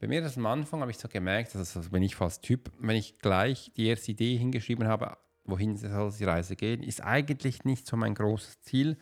bei 0.00 0.08
mir 0.08 0.20
das 0.20 0.36
am 0.36 0.46
Anfang 0.46 0.80
habe 0.80 0.90
ich 0.90 0.98
so 0.98 1.08
gemerkt, 1.08 1.54
also 1.54 1.80
bin 1.90 2.02
ich 2.02 2.16
fast 2.16 2.42
Typ, 2.42 2.70
wenn 2.78 2.96
ich 2.96 3.18
gleich 3.20 3.70
die 3.76 3.86
erste 3.86 4.12
Idee 4.12 4.36
hingeschrieben 4.36 4.86
habe, 4.86 5.16
wohin 5.44 5.76
soll 5.76 6.12
die 6.18 6.24
Reise 6.24 6.56
gehen, 6.56 6.82
ist 6.82 7.02
eigentlich 7.02 7.64
nicht 7.64 7.86
so 7.86 7.96
mein 7.96 8.14
großes 8.14 8.60
Ziel, 8.62 8.96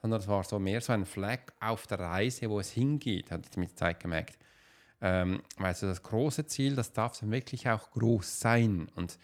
sondern 0.00 0.20
es 0.20 0.28
war 0.28 0.44
so 0.44 0.58
mehr 0.58 0.80
so 0.80 0.92
ein 0.92 1.06
Fleck 1.06 1.52
auf 1.60 1.86
der 1.86 2.00
Reise, 2.00 2.50
wo 2.50 2.60
es 2.60 2.70
hingeht, 2.70 3.30
hat 3.30 3.46
ich 3.50 3.56
mit 3.56 3.78
Zeit 3.78 4.00
gemerkt. 4.00 4.38
Ähm, 5.00 5.42
weil 5.56 5.74
so 5.74 5.86
das 5.86 6.02
große 6.02 6.46
Ziel, 6.46 6.76
das 6.76 6.92
darf 6.92 7.18
dann 7.18 7.30
wirklich 7.30 7.68
auch 7.68 7.90
groß 7.90 8.40
sein 8.40 8.88
und 8.96 9.18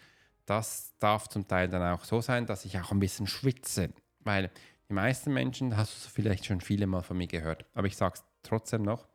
das 0.45 0.93
darf 0.99 1.27
zum 1.27 1.47
Teil 1.47 1.69
dann 1.69 1.93
auch 1.93 2.03
so 2.03 2.21
sein, 2.21 2.45
dass 2.45 2.65
ich 2.65 2.79
auch 2.79 2.91
ein 2.91 2.99
bisschen 2.99 3.27
schwitze, 3.27 3.89
weil 4.21 4.49
die 4.91 4.95
meisten 4.95 5.33
Menschen, 5.33 5.77
hast 5.77 6.05
du 6.05 6.09
vielleicht 6.09 6.45
schon 6.45 6.59
viele 6.59 6.85
Mal 6.85 7.01
von 7.01 7.17
mir 7.17 7.27
gehört, 7.27 7.63
aber 7.73 7.87
ich 7.87 7.95
sage 7.95 8.15
es 8.15 8.25
trotzdem 8.43 8.81
noch, 8.81 9.07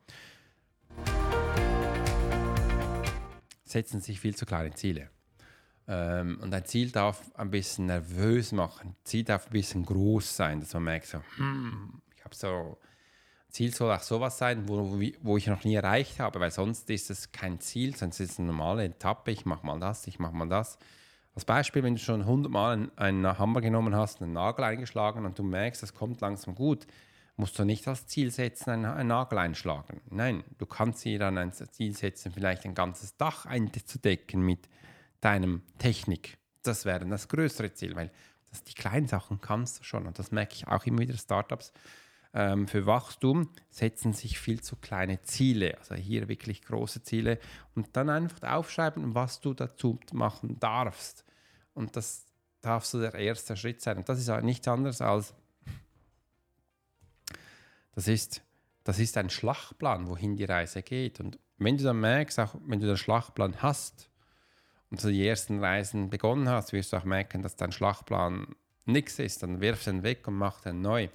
setzen 3.63 4.01
sich 4.01 4.19
viel 4.19 4.35
zu 4.35 4.47
kleine 4.47 4.73
Ziele. 4.73 5.11
Ähm, 5.87 6.39
und 6.41 6.51
ein 6.51 6.65
Ziel 6.65 6.89
darf 6.89 7.31
ein 7.35 7.51
bisschen 7.51 7.85
nervös 7.85 8.53
machen. 8.53 8.89
Ein 8.89 8.95
Ziel 9.03 9.23
darf 9.23 9.45
ein 9.45 9.51
bisschen 9.51 9.85
groß 9.85 10.35
sein, 10.35 10.61
dass 10.61 10.73
man 10.73 10.85
merkt, 10.85 11.05
so, 11.05 11.21
hm, 11.35 12.01
ich 12.15 12.25
habe 12.25 12.35
so. 12.35 12.79
Ziel 13.49 13.71
soll 13.73 13.93
auch 13.93 14.01
sowas 14.01 14.39
sein, 14.39 14.67
wo, 14.67 14.99
wo 15.21 15.37
ich 15.37 15.45
noch 15.45 15.63
nie 15.63 15.75
erreicht 15.75 16.19
habe, 16.19 16.39
weil 16.39 16.51
sonst 16.51 16.89
ist 16.89 17.11
es 17.11 17.31
kein 17.31 17.59
Ziel, 17.59 17.95
sonst 17.95 18.19
ist 18.19 18.31
es 18.31 18.39
eine 18.39 18.47
normale 18.47 18.85
Etappe. 18.85 19.29
Ich 19.29 19.45
mache 19.45 19.65
mal 19.65 19.79
das, 19.79 20.07
ich 20.07 20.17
mache 20.17 20.35
mal 20.35 20.49
das. 20.49 20.79
Als 21.37 21.45
Beispiel, 21.45 21.83
wenn 21.83 21.93
du 21.93 22.01
schon 22.01 22.21
100 22.21 22.51
Mal 22.51 22.89
einen, 22.95 23.37
Hammer 23.37 23.61
genommen 23.61 23.95
hast, 23.95 24.23
einen 24.23 24.33
Nagel 24.33 24.63
eingeschlagen 24.65 25.23
und 25.23 25.37
du 25.37 25.43
merkst, 25.43 25.83
es 25.83 25.93
kommt 25.93 26.19
langsam 26.19 26.55
gut, 26.55 26.87
musst 27.35 27.59
du 27.59 27.63
nicht 27.63 27.87
als 27.87 28.07
Ziel 28.07 28.31
setzen, 28.31 28.71
einen, 28.71 28.85
einen 28.85 29.09
Nagel 29.09 29.37
einschlagen. 29.37 30.01
Nein, 30.09 30.43
du 30.57 30.65
kannst 30.65 31.05
dir 31.05 31.19
dann 31.19 31.37
ein 31.37 31.53
Ziel 31.53 31.95
setzen, 31.95 32.31
vielleicht 32.31 32.65
ein 32.65 32.73
ganzes 32.73 33.17
Dach 33.17 33.45
einzudecken 33.45 34.41
mit 34.41 34.67
deinem 35.21 35.61
Technik. 35.77 36.39
Das 36.63 36.85
wäre 36.85 37.05
das 37.05 37.27
größere 37.27 37.71
Ziel, 37.71 37.95
weil 37.95 38.09
das, 38.49 38.63
die 38.63 38.73
kleinen 38.73 39.07
Sachen 39.07 39.39
kannst 39.39 39.79
du 39.79 39.83
schon. 39.83 40.07
Und 40.07 40.17
das 40.17 40.31
merke 40.31 40.55
ich 40.55 40.67
auch 40.67 40.87
immer 40.87 41.01
wieder. 41.01 41.15
Startups 41.15 41.71
ähm, 42.33 42.67
für 42.67 42.87
Wachstum 42.87 43.51
setzen 43.69 44.13
sich 44.13 44.39
viel 44.39 44.61
zu 44.61 44.75
kleine 44.75 45.21
Ziele. 45.21 45.77
Also 45.77 45.93
hier 45.93 46.29
wirklich 46.29 46.63
große 46.63 47.03
Ziele 47.03 47.37
und 47.75 47.95
dann 47.95 48.09
einfach 48.09 48.41
aufschreiben, 48.41 49.13
was 49.13 49.39
du 49.39 49.53
dazu 49.53 49.99
machen 50.13 50.59
darfst. 50.59 51.26
Und 51.77 51.95
das 51.95 52.25
darf 52.61 52.85
so 52.85 52.99
der 52.99 53.13
erste 53.13 53.55
Schritt 53.55 53.81
sein. 53.81 53.97
Und 53.97 54.09
das 54.09 54.19
ist 54.19 54.29
nichts 54.43 54.67
anderes 54.67 55.01
als, 55.01 55.33
das 57.93 58.07
ist, 58.07 58.41
das 58.83 58.99
ist 58.99 59.17
ein 59.17 59.29
Schlachtplan, 59.29 60.07
wohin 60.07 60.35
die 60.35 60.45
Reise 60.45 60.81
geht. 60.81 61.19
Und 61.19 61.39
wenn 61.57 61.77
du 61.77 61.83
dann 61.83 61.99
merkst, 61.99 62.39
auch 62.39 62.55
wenn 62.65 62.79
du 62.79 62.87
den 62.87 62.97
Schlachtplan 62.97 63.61
hast, 63.61 64.09
und 64.89 65.01
so 65.01 65.09
die 65.09 65.27
ersten 65.27 65.63
Reisen 65.63 66.09
begonnen 66.09 66.47
hast, 66.49 66.73
wirst 66.73 66.93
du 66.93 66.97
auch 66.97 67.03
merken, 67.03 67.41
dass 67.41 67.55
dein 67.55 67.71
Schlachtplan 67.71 68.55
nichts 68.85 69.19
ist. 69.19 69.43
Dann 69.43 69.59
wirf 69.59 69.83
den 69.83 70.03
weg 70.03 70.27
und 70.27 70.35
mach 70.35 70.61
den 70.61 70.81
neu. 70.81 71.09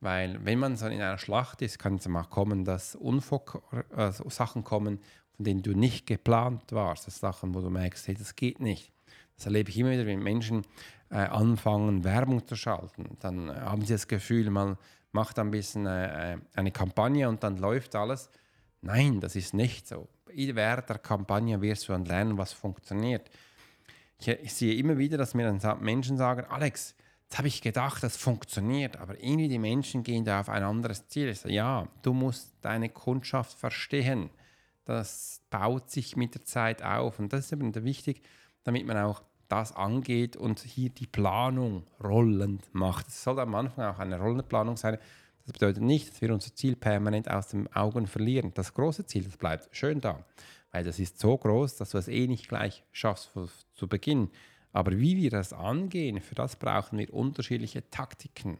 Weil 0.00 0.44
wenn 0.44 0.60
man 0.60 0.76
so 0.76 0.86
in 0.86 1.02
einer 1.02 1.18
Schlacht 1.18 1.60
ist, 1.62 1.78
kann 1.78 1.96
es 1.96 2.06
mal 2.06 2.22
kommen, 2.24 2.64
dass 2.64 2.94
Unfug, 2.94 3.62
äh, 3.96 4.12
Sachen 4.28 4.62
kommen, 4.62 5.00
von 5.34 5.44
denen 5.44 5.62
du 5.62 5.72
nicht 5.72 6.06
geplant 6.06 6.70
warst. 6.70 7.08
Das 7.08 7.18
Sachen, 7.18 7.54
wo 7.54 7.60
du 7.60 7.70
merkst, 7.70 8.06
hey, 8.06 8.14
das 8.14 8.36
geht 8.36 8.60
nicht. 8.60 8.92
Das 9.38 9.46
erlebe 9.46 9.70
ich 9.70 9.78
immer 9.78 9.92
wieder, 9.92 10.04
wenn 10.04 10.22
Menschen 10.22 10.66
äh, 11.10 11.16
anfangen, 11.16 12.04
Werbung 12.04 12.46
zu 12.46 12.54
schalten. 12.54 13.16
Dann 13.20 13.48
äh, 13.48 13.54
haben 13.54 13.82
sie 13.86 13.94
das 13.94 14.06
Gefühl, 14.06 14.50
man 14.50 14.76
macht 15.12 15.38
ein 15.38 15.50
bisschen 15.50 15.86
äh, 15.86 16.34
äh 16.34 16.38
eine 16.54 16.70
Kampagne 16.70 17.26
und 17.28 17.42
dann 17.42 17.56
läuft 17.56 17.96
alles. 17.96 18.28
Nein, 18.82 19.20
das 19.20 19.34
ist 19.34 19.54
nicht 19.54 19.88
so 19.88 20.08
während 20.34 20.88
der 20.88 20.98
Kampagne 20.98 21.60
wirst 21.60 21.88
du 21.88 21.92
dann 21.92 22.04
lernen, 22.04 22.38
was 22.38 22.52
funktioniert. 22.52 23.30
Ich, 24.18 24.28
ich 24.28 24.54
sehe 24.54 24.74
immer 24.74 24.98
wieder, 24.98 25.16
dass 25.18 25.34
mir 25.34 25.50
dann 25.50 25.82
Menschen 25.82 26.16
sagen, 26.16 26.44
Alex, 26.48 26.94
jetzt 27.24 27.38
habe 27.38 27.48
ich 27.48 27.62
gedacht, 27.62 28.02
das 28.02 28.16
funktioniert, 28.16 28.96
aber 28.96 29.18
irgendwie 29.22 29.48
die 29.48 29.58
Menschen 29.58 30.02
gehen 30.02 30.24
da 30.24 30.40
auf 30.40 30.48
ein 30.48 30.62
anderes 30.62 31.06
Ziel. 31.08 31.28
Ich 31.28 31.40
sage, 31.40 31.54
ja, 31.54 31.88
du 32.02 32.12
musst 32.12 32.56
deine 32.62 32.88
Kundschaft 32.88 33.58
verstehen. 33.58 34.30
Das 34.84 35.42
baut 35.50 35.90
sich 35.90 36.16
mit 36.16 36.34
der 36.34 36.44
Zeit 36.44 36.82
auf 36.82 37.18
und 37.18 37.32
das 37.32 37.46
ist 37.46 37.52
eben 37.52 37.74
wichtig, 37.84 38.22
damit 38.64 38.86
man 38.86 38.98
auch 38.98 39.22
das 39.48 39.74
angeht 39.74 40.36
und 40.36 40.60
hier 40.60 40.90
die 40.90 41.06
Planung 41.06 41.86
rollend 42.02 42.74
macht. 42.74 43.08
Es 43.08 43.22
soll 43.22 43.40
am 43.40 43.54
Anfang 43.54 43.84
auch 43.86 43.98
eine 43.98 44.18
rollende 44.18 44.44
Planung 44.44 44.76
sein, 44.76 44.98
das 45.48 45.54
bedeutet 45.54 45.82
nicht, 45.82 46.10
dass 46.10 46.20
wir 46.20 46.30
unser 46.34 46.54
Ziel 46.54 46.76
permanent 46.76 47.30
aus 47.30 47.48
den 47.48 47.72
Augen 47.72 48.06
verlieren. 48.06 48.52
Das 48.52 48.74
große 48.74 49.06
Ziel, 49.06 49.24
das 49.24 49.38
bleibt 49.38 49.74
schön 49.74 49.98
da. 49.98 50.22
weil 50.72 50.84
das 50.84 50.98
ist 50.98 51.18
so 51.18 51.38
groß, 51.38 51.76
dass 51.76 51.90
du 51.90 51.98
es 51.98 52.06
eh 52.08 52.26
nicht 52.26 52.50
gleich 52.50 52.84
schaffst 52.92 53.32
zu 53.74 53.88
Beginn. 53.88 54.30
Aber 54.72 54.90
wie 54.98 55.16
wir 55.16 55.30
das 55.30 55.54
angehen, 55.54 56.20
für 56.20 56.34
das 56.34 56.56
brauchen 56.56 56.98
wir 56.98 57.14
unterschiedliche 57.14 57.88
Taktiken. 57.88 58.58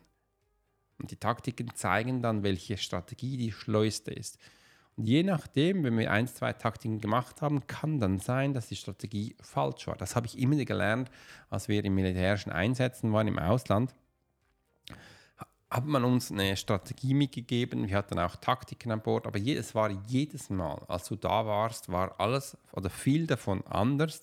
Und 0.99 1.11
die 1.11 1.17
Taktiken 1.17 1.75
zeigen 1.75 2.23
dann, 2.23 2.43
welche 2.43 2.79
Strategie 2.79 3.37
die 3.37 3.53
schleuste 3.53 4.11
ist. 4.11 4.39
Je 5.01 5.23
nachdem, 5.23 5.85
wenn 5.85 5.97
wir 5.97 6.11
ein, 6.11 6.27
zwei 6.27 6.53
Taktiken 6.53 7.01
gemacht 7.01 7.41
haben, 7.41 7.69
kann 7.69 8.01
dann 8.01 8.19
sein, 8.19 8.53
dass 8.53 8.67
die 8.67 8.75
Strategie 8.75 9.37
falsch 9.41 9.87
war. 9.87 9.95
Das 9.95 10.17
habe 10.17 10.27
ich 10.27 10.37
immer 10.37 10.57
gelernt, 10.65 11.09
als 11.51 11.69
wir 11.69 11.85
im 11.85 11.95
militärischen 11.95 12.51
Einsätzen 12.51 13.13
waren 13.13 13.29
im 13.29 13.39
Ausland. 13.39 13.95
Hat 15.71 15.87
man 15.87 16.03
uns 16.03 16.33
eine 16.33 16.57
Strategie 16.57 17.15
mitgegeben, 17.15 17.89
wir 17.89 17.97
hatten 17.97 18.19
auch 18.19 18.35
Taktiken 18.37 18.91
an 18.91 19.01
Bord, 19.01 19.29
aber 19.29 19.39
es 19.39 19.75
war 19.75 19.91
jedes 20.09 20.51
Mal, 20.51 20.83
als 20.89 21.07
du 21.07 21.15
da 21.15 21.47
warst, 21.47 21.93
war 21.93 22.19
alles 22.19 22.57
oder 22.73 22.91
viel 22.91 23.29
davon 23.29 23.65
anders 23.67 24.23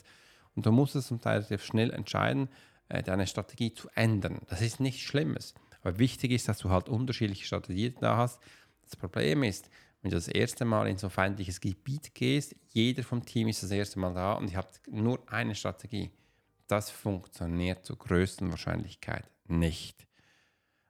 und 0.55 0.65
du 0.65 0.73
musstest 0.73 1.07
zum 1.07 1.21
Teil 1.21 1.41
sehr 1.43 1.59
schnell 1.59 1.91
entscheiden, 1.91 2.49
äh, 2.89 3.01
deine 3.01 3.27
Strategie 3.27 3.73
zu 3.73 3.88
ändern. 3.95 4.41
Das 4.49 4.61
ist 4.61 4.81
nichts 4.81 5.01
Schlimmes. 5.01 5.53
Aber 5.83 5.99
wichtig 5.99 6.31
ist, 6.31 6.49
dass 6.49 6.57
du 6.57 6.69
halt 6.69 6.89
unterschiedliche 6.89 7.45
Strategien 7.45 7.95
da 8.01 8.17
hast. 8.17 8.41
Das 8.83 8.95
Problem 8.95 9.43
ist, 9.43 9.69
wenn 10.05 10.11
du 10.11 10.17
das 10.17 10.27
erste 10.27 10.65
Mal 10.65 10.87
in 10.87 10.99
so 10.99 11.07
ein 11.07 11.11
feindliches 11.11 11.59
Gebiet 11.59 12.13
gehst, 12.13 12.55
jeder 12.67 13.01
vom 13.01 13.25
Team 13.25 13.47
ist 13.47 13.63
das 13.63 13.71
erste 13.71 13.97
Mal 13.97 14.13
da 14.13 14.33
und 14.33 14.51
ihr 14.51 14.57
habt 14.57 14.79
nur 14.87 15.19
eine 15.25 15.55
Strategie. 15.55 16.11
Das 16.67 16.91
funktioniert 16.91 17.83
zur 17.83 17.97
größten 17.97 18.51
Wahrscheinlichkeit 18.51 19.27
nicht. 19.47 20.05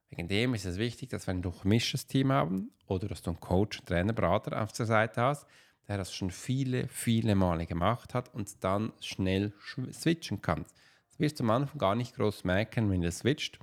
Wegen 0.10 0.28
dem 0.28 0.54
ist 0.54 0.66
es 0.66 0.78
wichtig, 0.78 1.12
dass 1.12 1.28
wir 1.28 1.34
ein 1.34 1.42
durchmischtes 1.42 2.08
Team 2.08 2.34
haben 2.34 2.72
oder 2.88 3.08
dass 3.08 3.22
du 3.22 3.30
einen 3.30 3.40
Coach, 3.40 3.80
Trainer, 3.86 4.12
Berater 4.12 4.62
auf 4.62 4.74
der 4.74 4.86
Seite 4.86 5.22
hast, 5.22 5.48
der 5.88 5.98
das 5.98 6.14
schon 6.14 6.30
viele, 6.30 6.90
viele 6.90 7.36
Male 7.36 7.68
gemacht 7.68 8.14
hat 8.14 8.34
und 8.34 8.66
dann 8.66 8.92
schnell 9.00 9.54
switchen 9.94 10.42
kann. 10.42 10.66
Das 11.12 11.20
wirst 11.20 11.40
du 11.40 11.46
am 11.46 11.52
Anfang 11.52 11.78
gar 11.78 11.96
nicht 11.96 12.18
groß 12.18 12.44
merken, 12.44 12.92
wenn 12.92 13.02
du 13.02 13.10
switcht 13.14 13.60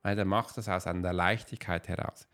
weil 0.00 0.16
der 0.16 0.26
macht 0.26 0.56
das 0.56 0.68
aus 0.68 0.86
einer 0.86 1.12
Leichtigkeit 1.12 1.88
heraus. 1.88 2.28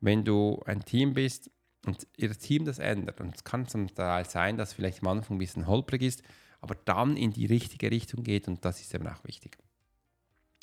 Wenn 0.00 0.24
du 0.24 0.62
ein 0.64 0.84
Team 0.84 1.12
bist 1.12 1.50
und 1.86 2.06
ihr 2.16 2.32
Team 2.32 2.64
das 2.64 2.78
ändert, 2.78 3.20
und 3.20 3.34
es 3.34 3.44
kann 3.44 3.66
zum 3.66 3.92
Teil 3.94 4.28
sein, 4.28 4.56
dass 4.56 4.72
vielleicht 4.72 5.02
am 5.02 5.08
Anfang 5.08 5.36
ein 5.36 5.38
bisschen 5.38 5.66
holprig 5.66 6.02
ist, 6.02 6.22
aber 6.60 6.74
dann 6.74 7.16
in 7.16 7.32
die 7.32 7.46
richtige 7.46 7.90
Richtung 7.90 8.22
geht 8.22 8.48
und 8.48 8.64
das 8.64 8.80
ist 8.80 8.94
eben 8.94 9.06
auch 9.06 9.24
wichtig. 9.24 9.56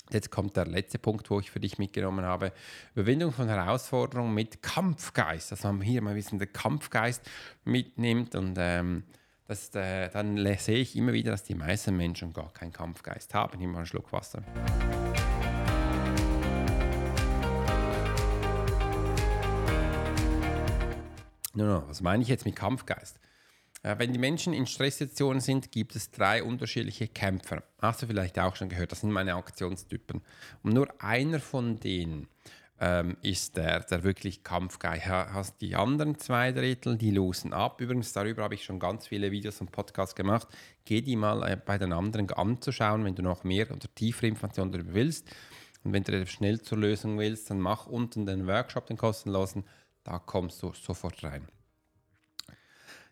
Jetzt 0.09 0.31
kommt 0.31 0.55
der 0.55 0.65
letzte 0.65 0.99
Punkt, 0.99 1.29
wo 1.29 1.39
ich 1.39 1.51
für 1.51 1.59
dich 1.59 1.77
mitgenommen 1.79 2.23
habe. 2.23 2.53
Überwindung 2.95 3.33
von 3.33 3.49
Herausforderungen 3.49 4.33
mit 4.33 4.61
Kampfgeist. 4.61 5.51
Dass 5.51 5.63
man 5.63 5.81
hier 5.81 6.01
mal 6.01 6.11
ein 6.11 6.15
bisschen 6.15 6.39
den 6.39 6.53
Kampfgeist 6.53 7.21
mitnimmt 7.65 8.33
und 8.35 8.55
ähm, 8.57 9.03
das, 9.47 9.73
äh, 9.75 10.09
dann 10.09 10.37
sehe 10.57 10.77
ich 10.77 10.95
immer 10.95 11.13
wieder, 11.13 11.31
dass 11.31 11.43
die 11.43 11.55
meisten 11.55 11.95
Menschen 11.95 12.33
gar 12.33 12.51
keinen 12.53 12.73
Kampfgeist 12.73 13.33
haben. 13.33 13.59
Mal 13.71 13.77
einen 13.77 13.85
Schluck 13.85 14.11
Wasser. 14.11 14.43
No, 21.57 21.83
was 21.87 22.01
meine 22.01 22.21
ich 22.21 22.29
jetzt 22.29 22.45
mit 22.45 22.55
Kampfgeist? 22.55 23.19
Äh, 23.81 23.95
wenn 23.97 24.13
die 24.13 24.19
Menschen 24.19 24.53
in 24.53 24.67
Stresssituationen 24.67 25.41
sind, 25.41 25.71
gibt 25.71 25.95
es 25.95 26.11
drei 26.11 26.43
unterschiedliche 26.43 27.07
Kämpfer. 27.07 27.63
Hast 27.81 28.03
du 28.03 28.05
vielleicht 28.05 28.37
auch 28.37 28.55
schon 28.55 28.69
gehört, 28.69 28.91
das 28.91 29.01
sind 29.01 29.11
meine 29.11 29.33
Aktionstypen. 29.33 30.21
Und 30.61 30.73
nur 30.75 30.87
einer 30.99 31.39
von 31.39 31.79
denen 31.79 32.27
ähm, 32.79 33.17
ist 33.23 33.57
der, 33.57 33.79
der 33.79 34.03
wirklich 34.03 34.43
Kampfgeist. 34.43 35.07
Hast 35.07 35.59
die 35.59 35.75
anderen 35.75 36.19
zwei 36.19 36.51
Drittel, 36.51 36.95
die 36.95 37.09
losen 37.09 37.53
ab. 37.53 37.81
Übrigens, 37.81 38.13
darüber 38.13 38.43
habe 38.43 38.53
ich 38.53 38.63
schon 38.63 38.77
ganz 38.77 39.07
viele 39.07 39.31
Videos 39.31 39.59
und 39.59 39.71
Podcasts 39.71 40.13
gemacht. 40.13 40.47
Geh 40.85 41.01
die 41.01 41.15
mal 41.15 41.41
äh, 41.41 41.55
bei 41.57 41.79
den 41.79 41.91
anderen 41.91 42.29
anzuschauen, 42.29 43.03
wenn 43.03 43.15
du 43.15 43.23
noch 43.23 43.43
mehr 43.43 43.71
oder 43.71 43.79
tiefere 43.95 44.27
Informationen 44.27 44.71
darüber 44.71 44.93
willst. 44.93 45.27
Und 45.83 45.93
wenn 45.93 46.03
du 46.03 46.23
schnell 46.27 46.61
zur 46.61 46.77
Lösung 46.77 47.17
willst, 47.17 47.49
dann 47.49 47.59
mach 47.59 47.87
unten 47.87 48.27
den 48.27 48.45
Workshop, 48.45 48.85
den 48.85 48.97
kostenlosen 48.97 49.63
da 50.07 50.19
kommst 50.19 50.63
du 50.63 50.71
sofort 50.73 51.21
rein. 51.23 51.45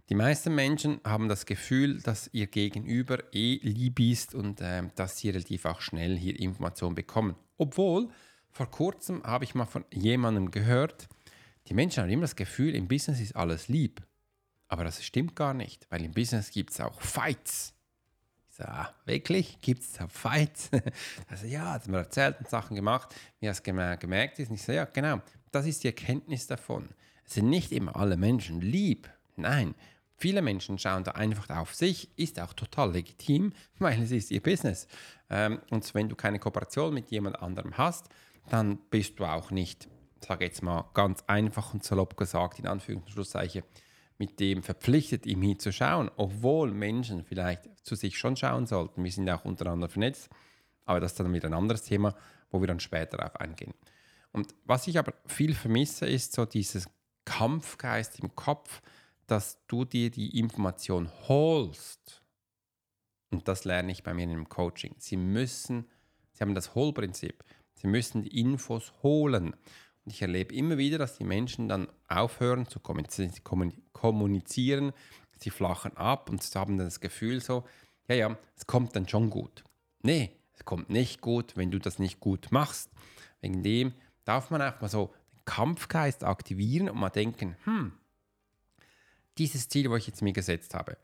Die 0.08 0.15
meisten 0.15 0.55
Menschen 0.55 1.01
haben 1.03 1.27
das 1.27 1.45
Gefühl, 1.45 1.99
dass 1.99 2.29
ihr 2.31 2.47
Gegenüber 2.47 3.19
eh 3.34 3.60
lieb 3.62 3.99
ist 3.99 4.34
und 4.34 4.62
äh, 4.62 4.84
dass 4.95 5.17
sie 5.17 5.29
relativ 5.29 5.65
auch 5.65 5.81
schnell 5.81 6.17
hier 6.17 6.39
Informationen 6.39 6.95
bekommen. 6.95 7.36
Obwohl, 7.58 8.10
vor 8.49 8.71
kurzem 8.71 9.23
habe 9.23 9.43
ich 9.43 9.55
mal 9.55 9.65
von 9.65 9.84
jemandem 9.91 10.51
gehört, 10.51 11.10
die 11.67 11.73
Menschen 11.73 12.01
haben 12.01 12.10
immer 12.10 12.21
das 12.21 12.38
Gefühl, 12.38 12.75
im 12.75 12.88
Business 12.88 13.19
ist 13.19 13.36
alles 13.36 13.67
lieb. 13.67 14.01
Aber 14.69 14.84
das 14.84 15.03
stimmt 15.03 15.36
gar 15.36 15.53
nicht, 15.53 15.86
weil 15.89 16.03
im 16.03 16.13
Business 16.13 16.51
gibt 16.51 16.71
es 16.71 16.79
auch 16.79 17.01
Fights. 17.01 17.73
Ich 18.49 18.55
sage, 18.55 18.71
ah, 18.71 18.95
wirklich? 19.05 19.60
Gibt 19.60 19.81
es 19.81 19.93
da 19.93 20.08
Fights? 20.08 20.69
also 21.27 21.45
ja, 21.45 21.73
hat 21.73 21.88
mir 21.88 21.97
erzählt 21.97 22.38
und 22.39 22.49
Sachen 22.49 22.75
gemacht, 22.75 23.13
wie 23.39 23.47
es 23.47 23.62
gemerkt 23.62 24.39
ist. 24.39 24.49
Und 24.49 24.55
ich 24.55 24.62
sage, 24.62 24.77
ja, 24.77 24.86
genau, 24.86 25.19
das 25.56 25.65
ist 25.65 25.84
die 25.84 25.88
Erkenntnis 25.88 26.48
davon. 26.48 26.89
Es 27.26 27.36
sind 27.36 27.50
nicht 27.50 27.72
immer 27.72 27.96
alle 27.96 28.18
Menschen 28.18 28.60
lieb. 28.60 29.10
Nein, 29.38 29.74
viele 30.18 30.41
Menschen 30.41 30.78
schauen 30.78 31.06
da 31.06 31.12
einfach 31.12 31.50
auf 31.50 31.74
sich, 31.74 32.10
ist 32.18 32.39
auch 32.41 32.54
total 32.54 32.91
legitim, 32.91 33.54
weil 33.80 34.04
es 34.04 34.12
ist 34.12 34.32
ihr 34.32 34.44
Business. 34.44 34.88
Ähm, 35.30 35.62
und 35.70 35.94
wenn 35.94 36.10
du 36.10 36.15
keine 36.15 36.39
Kooperation 36.39 36.94
mit 36.94 37.10
jemand 37.10 37.41
anderem 37.41 37.78
hast, 37.78 38.10
dann 38.50 38.78
bist 38.89 39.18
du 39.20 39.26
auch 39.26 39.50
nicht, 39.50 39.88
sage 40.20 40.46
jetzt 40.46 40.62
mal 40.62 40.89
ganz 40.94 41.24
einfach 41.28 41.74
und 41.74 41.84
salopp 41.84 42.18
gesagt, 42.18 42.60
in 42.60 42.68
Anführungs- 42.68 43.06
und 43.06 43.12
Schlusszeichen, 43.12 43.63
mit 44.18 44.39
dem 44.39 44.62
verpflichtet, 44.62 45.26
ihm 45.26 45.41
hinzuschauen, 45.41 46.12
obwohl 46.15 46.72
Menschen 46.72 47.24
vielleicht 47.24 47.70
zu 47.86 47.96
sich 47.96 48.18
schon 48.18 48.36
schauen 48.36 48.65
sollten. 48.65 49.04
Wir 49.04 49.12
sind 49.12 49.30
auch 49.30 49.44
untereinander 49.44 49.89
vernetzt, 49.89 50.30
aber 50.86 51.00
das 51.00 51.12
ist 51.12 51.20
dann 51.20 51.34
wieder 51.34 51.50
ein 51.50 51.54
anderes 51.54 51.84
Thema, 51.84 52.15
wo 52.50 52.62
wir 52.62 52.68
dann 52.68 52.80
später 52.80 53.18
darauf 53.18 53.36
eingehen. 53.38 53.74
Und 54.36 54.54
was 54.65 54.86
ich 54.88 55.00
aber 55.00 55.13
viel 55.28 55.56
vermisse, 55.56 56.06
ist 56.06 56.34
so 56.34 56.43
dieses 56.43 56.89
Kampfgeist 57.24 58.19
im 58.19 58.36
Kopf, 58.36 58.82
dass 59.28 59.65
du 59.67 59.86
dir 59.86 60.12
die 60.12 60.38
Information 60.38 61.10
holst. 61.30 62.21
Und 63.32 63.48
das 63.48 63.63
lerne 63.63 63.93
ich 63.93 64.04
bei 64.04 64.13
mir 64.13 64.24
im 64.24 64.50
Coaching. 64.50 64.93
Sie 64.98 65.15
müssen, 65.15 65.86
sie 66.34 66.41
haben 66.41 66.54
das 66.54 66.76
Hol-Prinzip. 66.76 67.45
Sie 67.76 67.88
müssen 67.88 68.24
die 68.24 68.38
Infos 68.38 68.91
holen. 69.04 69.56
Und 70.04 70.12
ich 70.12 70.21
erlebe 70.21 70.54
immer 70.54 70.78
wieder, 70.78 70.98
dass 70.98 71.17
die 71.17 71.24
Menschen 71.24 71.69
dann 71.69 71.88
aufhören 72.10 72.67
zu 72.67 72.82
kommunizieren. 72.82 74.91
Sie 75.39 75.50
flachen 75.50 75.95
ab 75.95 76.30
und 76.30 76.43
sie 76.43 76.60
haben 76.60 76.78
dann 76.78 76.88
das 76.88 77.00
Gefühl 77.00 77.39
so, 77.39 77.63
ja, 78.10 78.15
ja, 78.15 78.38
es 78.58 78.67
kommt 78.67 78.98
dann 78.98 79.08
schon 79.08 79.30
gut. 79.30 79.63
Nee, 80.02 80.32
es 80.52 80.65
kommt 80.65 80.89
nicht 80.89 81.21
gut, 81.21 81.56
wenn 81.56 81.71
du 81.71 81.80
das 81.80 82.00
nicht 82.00 82.19
gut 82.19 82.52
machst. 82.52 82.89
Wegen 83.39 83.63
dem 83.63 83.93
darf 84.25 84.49
man 84.49 84.61
auch 84.61 84.81
mal 84.81 84.89
so 84.89 85.13
den 85.33 85.45
Kampfgeist 85.45 86.23
aktivieren 86.23 86.89
und 86.89 86.99
mal 86.99 87.09
denken, 87.09 87.55
hm, 87.63 87.93
dieses 89.38 89.69
Ziel, 89.69 89.89
wo 89.89 89.95
ich 89.95 90.07
jetzt 90.07 90.21
mir 90.21 90.33
gesetzt 90.33 90.73
habe, 90.73 90.97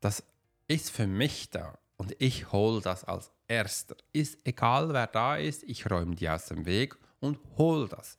das 0.00 0.22
ist 0.68 0.90
für 0.90 1.06
mich 1.06 1.50
da 1.50 1.78
und 1.96 2.14
ich 2.18 2.52
hole 2.52 2.80
das 2.80 3.04
als 3.04 3.30
erster. 3.48 3.96
Ist 4.12 4.38
egal, 4.44 4.92
wer 4.92 5.06
da 5.06 5.36
ist, 5.36 5.62
ich 5.64 5.90
räume 5.90 6.14
die 6.14 6.28
aus 6.28 6.46
dem 6.46 6.66
Weg 6.66 6.96
und 7.20 7.38
hole 7.56 7.88
das. 7.88 8.18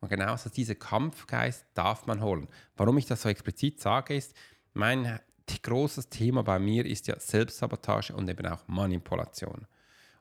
Und 0.00 0.08
genauso 0.10 0.50
dieser 0.50 0.74
Kampfgeist 0.74 1.64
darf 1.74 2.06
man 2.06 2.20
holen. 2.20 2.48
Warum 2.76 2.98
ich 2.98 3.06
das 3.06 3.22
so 3.22 3.28
explizit 3.28 3.80
sage, 3.80 4.14
ist, 4.16 4.34
mein 4.74 5.18
großes 5.62 6.08
Thema 6.08 6.42
bei 6.42 6.58
mir 6.58 6.84
ist 6.84 7.06
ja 7.06 7.18
Selbstsabotage 7.18 8.14
und 8.14 8.28
eben 8.28 8.46
auch 8.46 8.66
Manipulation. 8.66 9.66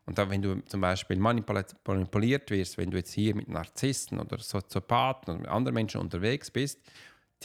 Und 0.06 0.18
dann, 0.18 0.30
wenn 0.30 0.42
du 0.42 0.62
zum 0.66 0.82
Beispiel 0.82 1.18
manipuliert 1.18 2.50
wirst, 2.52 2.78
wenn 2.78 2.92
du 2.92 2.98
jetzt 2.98 3.14
hier 3.14 3.36
mit 3.36 3.48
Narzissten 3.48 4.20
oder 4.20 4.38
Soziopathen 4.38 5.40
oder 5.40 5.52
anderen 5.52 5.76
Menschen 5.76 6.02
unterwegs 6.02 6.52
bist, 6.52 6.80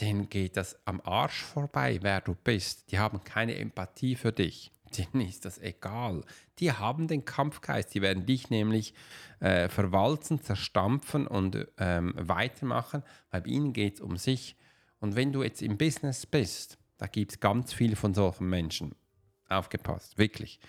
denen 0.01 0.29
geht 0.29 0.57
das 0.57 0.77
am 0.85 1.01
Arsch 1.03 1.43
vorbei, 1.43 1.99
wer 2.01 2.21
du 2.21 2.35
bist. 2.35 2.91
Die 2.91 2.99
haben 2.99 3.23
keine 3.23 3.55
Empathie 3.55 4.15
für 4.15 4.31
dich. 4.31 4.71
Denen 4.97 5.27
ist 5.27 5.45
das 5.45 5.59
egal. 5.59 6.23
Die 6.59 6.71
haben 6.71 7.07
den 7.07 7.23
Kampfgeist. 7.23 7.93
Die 7.93 8.01
werden 8.01 8.25
dich 8.25 8.49
nämlich 8.49 8.93
äh, 9.39 9.69
verwalzen, 9.69 10.41
zerstampfen 10.41 11.27
und 11.27 11.67
ähm, 11.77 12.13
weitermachen, 12.17 13.03
weil 13.29 13.41
bei 13.41 13.49
ihnen 13.49 13.73
geht 13.73 13.95
es 13.95 14.01
um 14.01 14.17
sich. 14.17 14.55
Und 14.99 15.15
wenn 15.15 15.31
du 15.31 15.43
jetzt 15.43 15.61
im 15.61 15.77
Business 15.77 16.25
bist, 16.25 16.77
da 16.97 17.07
gibt 17.07 17.31
es 17.31 17.39
ganz 17.39 17.71
viele 17.71 17.95
von 17.95 18.13
solchen 18.13 18.49
Menschen. 18.49 18.95
Aufgepasst, 19.47 20.17
wirklich. 20.17 20.59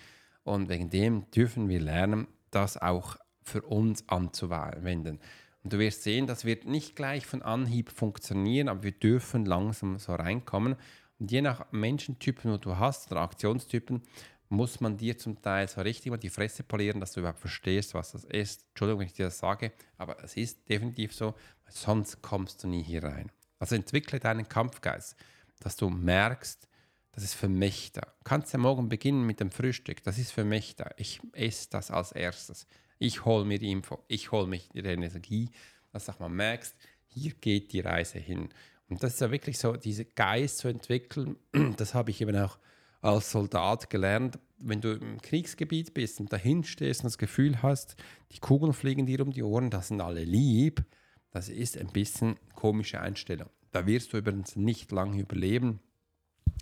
Und 0.44 0.68
wegen 0.68 0.90
dem 0.90 1.30
dürfen 1.30 1.68
wir 1.68 1.80
lernen, 1.80 2.26
das 2.50 2.76
auch 2.76 3.16
für 3.42 3.62
uns 3.62 4.08
anzuwenden. 4.08 5.20
Und 5.62 5.72
du 5.72 5.78
wirst 5.78 6.02
sehen, 6.02 6.26
das 6.26 6.44
wird 6.44 6.64
nicht 6.64 6.96
gleich 6.96 7.26
von 7.26 7.42
Anhieb 7.42 7.90
funktionieren, 7.90 8.68
aber 8.68 8.82
wir 8.82 8.92
dürfen 8.92 9.44
langsam 9.44 9.98
so 9.98 10.14
reinkommen. 10.14 10.76
Und 11.18 11.30
je 11.30 11.42
nach 11.42 11.70
Menschentypen, 11.70 12.50
wo 12.50 12.56
du 12.56 12.78
hast, 12.78 13.12
oder 13.12 13.20
Aktionstypen, 13.20 14.02
muss 14.48 14.80
man 14.80 14.96
dir 14.96 15.16
zum 15.16 15.40
Teil 15.40 15.68
so 15.68 15.80
richtig 15.80 16.10
mal 16.10 16.16
die 16.16 16.30
Fresse 16.30 16.64
polieren, 16.64 16.98
dass 16.98 17.12
du 17.12 17.20
überhaupt 17.20 17.38
verstehst, 17.38 17.94
was 17.94 18.12
das 18.12 18.24
ist. 18.24 18.66
Entschuldigung, 18.70 19.00
wenn 19.00 19.06
ich 19.06 19.12
dir 19.12 19.26
das 19.26 19.38
sage, 19.38 19.72
aber 19.96 20.22
es 20.24 20.36
ist 20.36 20.68
definitiv 20.68 21.14
so, 21.14 21.34
sonst 21.68 22.20
kommst 22.20 22.64
du 22.64 22.68
nie 22.68 22.82
hier 22.82 23.04
rein. 23.04 23.30
Also 23.58 23.76
entwickle 23.76 24.18
deinen 24.18 24.48
Kampfgeist, 24.48 25.14
dass 25.60 25.76
du 25.76 25.88
merkst, 25.88 26.69
das 27.12 27.24
ist 27.24 27.34
für 27.34 27.48
mich 27.48 27.92
da. 27.92 28.02
Du 28.02 28.24
kannst 28.24 28.52
ja 28.52 28.58
morgen 28.58 28.88
beginnen 28.88 29.26
mit 29.26 29.40
dem 29.40 29.50
Frühstück, 29.50 30.02
das 30.02 30.18
ist 30.18 30.32
für 30.32 30.44
mich 30.44 30.76
da. 30.76 30.90
Ich 30.96 31.20
esse 31.32 31.68
das 31.70 31.90
als 31.90 32.12
erstes. 32.12 32.66
Ich 32.98 33.24
hole 33.24 33.44
mir 33.44 33.58
die 33.58 33.70
Info, 33.70 34.04
ich 34.08 34.30
hole 34.30 34.46
mich 34.46 34.68
die 34.68 34.80
Energie, 34.80 35.50
dass 35.92 36.06
du 36.06 36.12
auch 36.12 36.20
mal 36.20 36.28
merkst, 36.28 36.76
hier 37.06 37.32
geht 37.32 37.72
die 37.72 37.80
Reise 37.80 38.18
hin. 38.18 38.50
Und 38.88 39.02
das 39.02 39.14
ist 39.14 39.20
ja 39.20 39.30
wirklich 39.30 39.58
so, 39.58 39.76
diese 39.76 40.04
Geist 40.04 40.58
zu 40.58 40.68
entwickeln, 40.68 41.36
das 41.76 41.94
habe 41.94 42.10
ich 42.10 42.20
eben 42.20 42.36
auch 42.36 42.58
als 43.00 43.30
Soldat 43.30 43.88
gelernt. 43.90 44.38
Wenn 44.58 44.80
du 44.80 44.92
im 44.92 45.20
Kriegsgebiet 45.22 45.94
bist 45.94 46.20
und 46.20 46.32
dahin 46.32 46.64
stehst 46.64 47.00
und 47.00 47.06
das 47.06 47.18
Gefühl 47.18 47.62
hast, 47.62 47.96
die 48.32 48.38
Kugeln 48.38 48.72
fliegen 48.74 49.06
dir 49.06 49.20
um 49.20 49.32
die 49.32 49.42
Ohren, 49.42 49.70
das 49.70 49.88
sind 49.88 50.00
alle 50.00 50.24
lieb, 50.24 50.84
das 51.30 51.48
ist 51.48 51.78
ein 51.78 51.88
bisschen 51.88 52.36
komische 52.54 53.00
Einstellung. 53.00 53.48
Da 53.70 53.86
wirst 53.86 54.12
du 54.12 54.18
übrigens 54.18 54.56
nicht 54.56 54.92
lange 54.92 55.20
überleben. 55.20 55.80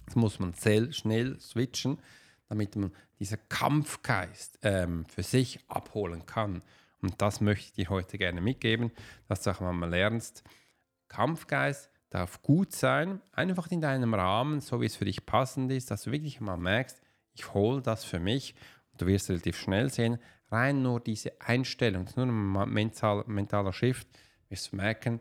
Das 0.09 0.17
muss 0.17 0.39
man 0.39 0.55
sehr 0.55 0.91
schnell 0.93 1.39
switchen, 1.39 1.99
damit 2.49 2.77
man 2.77 2.93
diesen 3.19 3.39
Kampfgeist 3.51 4.59
ähm, 4.63 5.05
für 5.05 5.23
sich 5.23 5.61
abholen 5.69 6.25
kann. 6.25 6.63
Und 7.03 7.21
das 7.21 7.43
möchte 7.43 7.67
ich 7.67 7.73
dir 7.75 7.91
heute 7.91 8.17
gerne 8.17 8.41
mitgeben, 8.41 8.91
dass 9.29 9.43
du 9.43 9.51
auch 9.51 9.61
mal 9.61 9.89
lernst. 9.91 10.43
Kampfgeist 11.09 11.91
darf 12.09 12.41
gut 12.41 12.73
sein, 12.73 13.21
einfach 13.33 13.71
in 13.71 13.83
deinem 13.83 14.15
Rahmen, 14.15 14.61
so 14.61 14.81
wie 14.81 14.87
es 14.87 14.97
für 14.97 15.05
dich 15.05 15.27
passend 15.27 15.71
ist, 15.71 15.91
dass 15.91 16.05
du 16.05 16.11
wirklich 16.11 16.41
mal 16.41 16.57
merkst, 16.57 17.03
ich 17.35 17.53
hole 17.53 17.83
das 17.83 18.05
für 18.05 18.19
mich. 18.19 18.55
Und 18.93 19.03
du 19.03 19.07
wirst 19.07 19.29
relativ 19.29 19.59
schnell 19.59 19.91
sehen, 19.91 20.19
rein 20.51 20.81
nur 20.81 21.01
diese 21.01 21.39
Einstellung, 21.41 22.09
nur 22.17 22.27
ein 22.27 22.73
mental, 22.73 23.25
mentaler 23.27 23.75
Shift, 23.75 24.09
wirst 24.49 24.73
du 24.73 24.77
merken, 24.77 25.21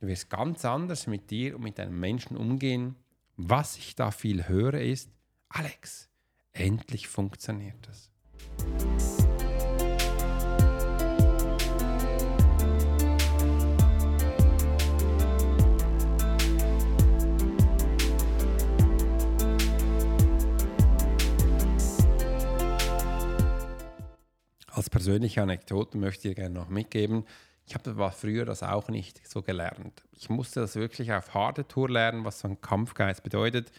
du 0.00 0.06
wirst 0.06 0.30
ganz 0.30 0.64
anders 0.64 1.06
mit 1.06 1.30
dir 1.30 1.56
und 1.56 1.64
mit 1.64 1.78
deinem 1.78 2.00
Menschen 2.00 2.38
umgehen. 2.38 2.96
Was 3.44 3.76
ich 3.76 3.96
da 3.96 4.12
viel 4.12 4.46
höre 4.46 4.74
ist, 4.80 5.10
Alex, 5.48 6.08
endlich 6.52 7.08
funktioniert 7.08 7.74
das. 7.88 8.08
Als 24.68 24.88
persönliche 24.88 25.42
Anekdote 25.42 25.98
möchte 25.98 26.28
ich 26.28 26.36
dir 26.36 26.42
gerne 26.42 26.54
noch 26.54 26.68
mitgeben. 26.68 27.24
Ich 27.66 27.74
habe 27.74 27.96
war 27.96 28.12
früher 28.12 28.44
das 28.44 28.62
auch 28.62 28.88
nicht 28.88 29.26
so 29.26 29.42
gelernt. 29.42 30.02
Ich 30.12 30.28
musste 30.28 30.60
das 30.60 30.76
wirklich 30.76 31.12
auf 31.12 31.34
harte 31.34 31.66
Tour 31.66 31.88
lernen, 31.88 32.24
was 32.24 32.40
so 32.40 32.48
ein 32.48 32.60
Kampfgeist 32.60 33.22
bedeutet. 33.22 33.70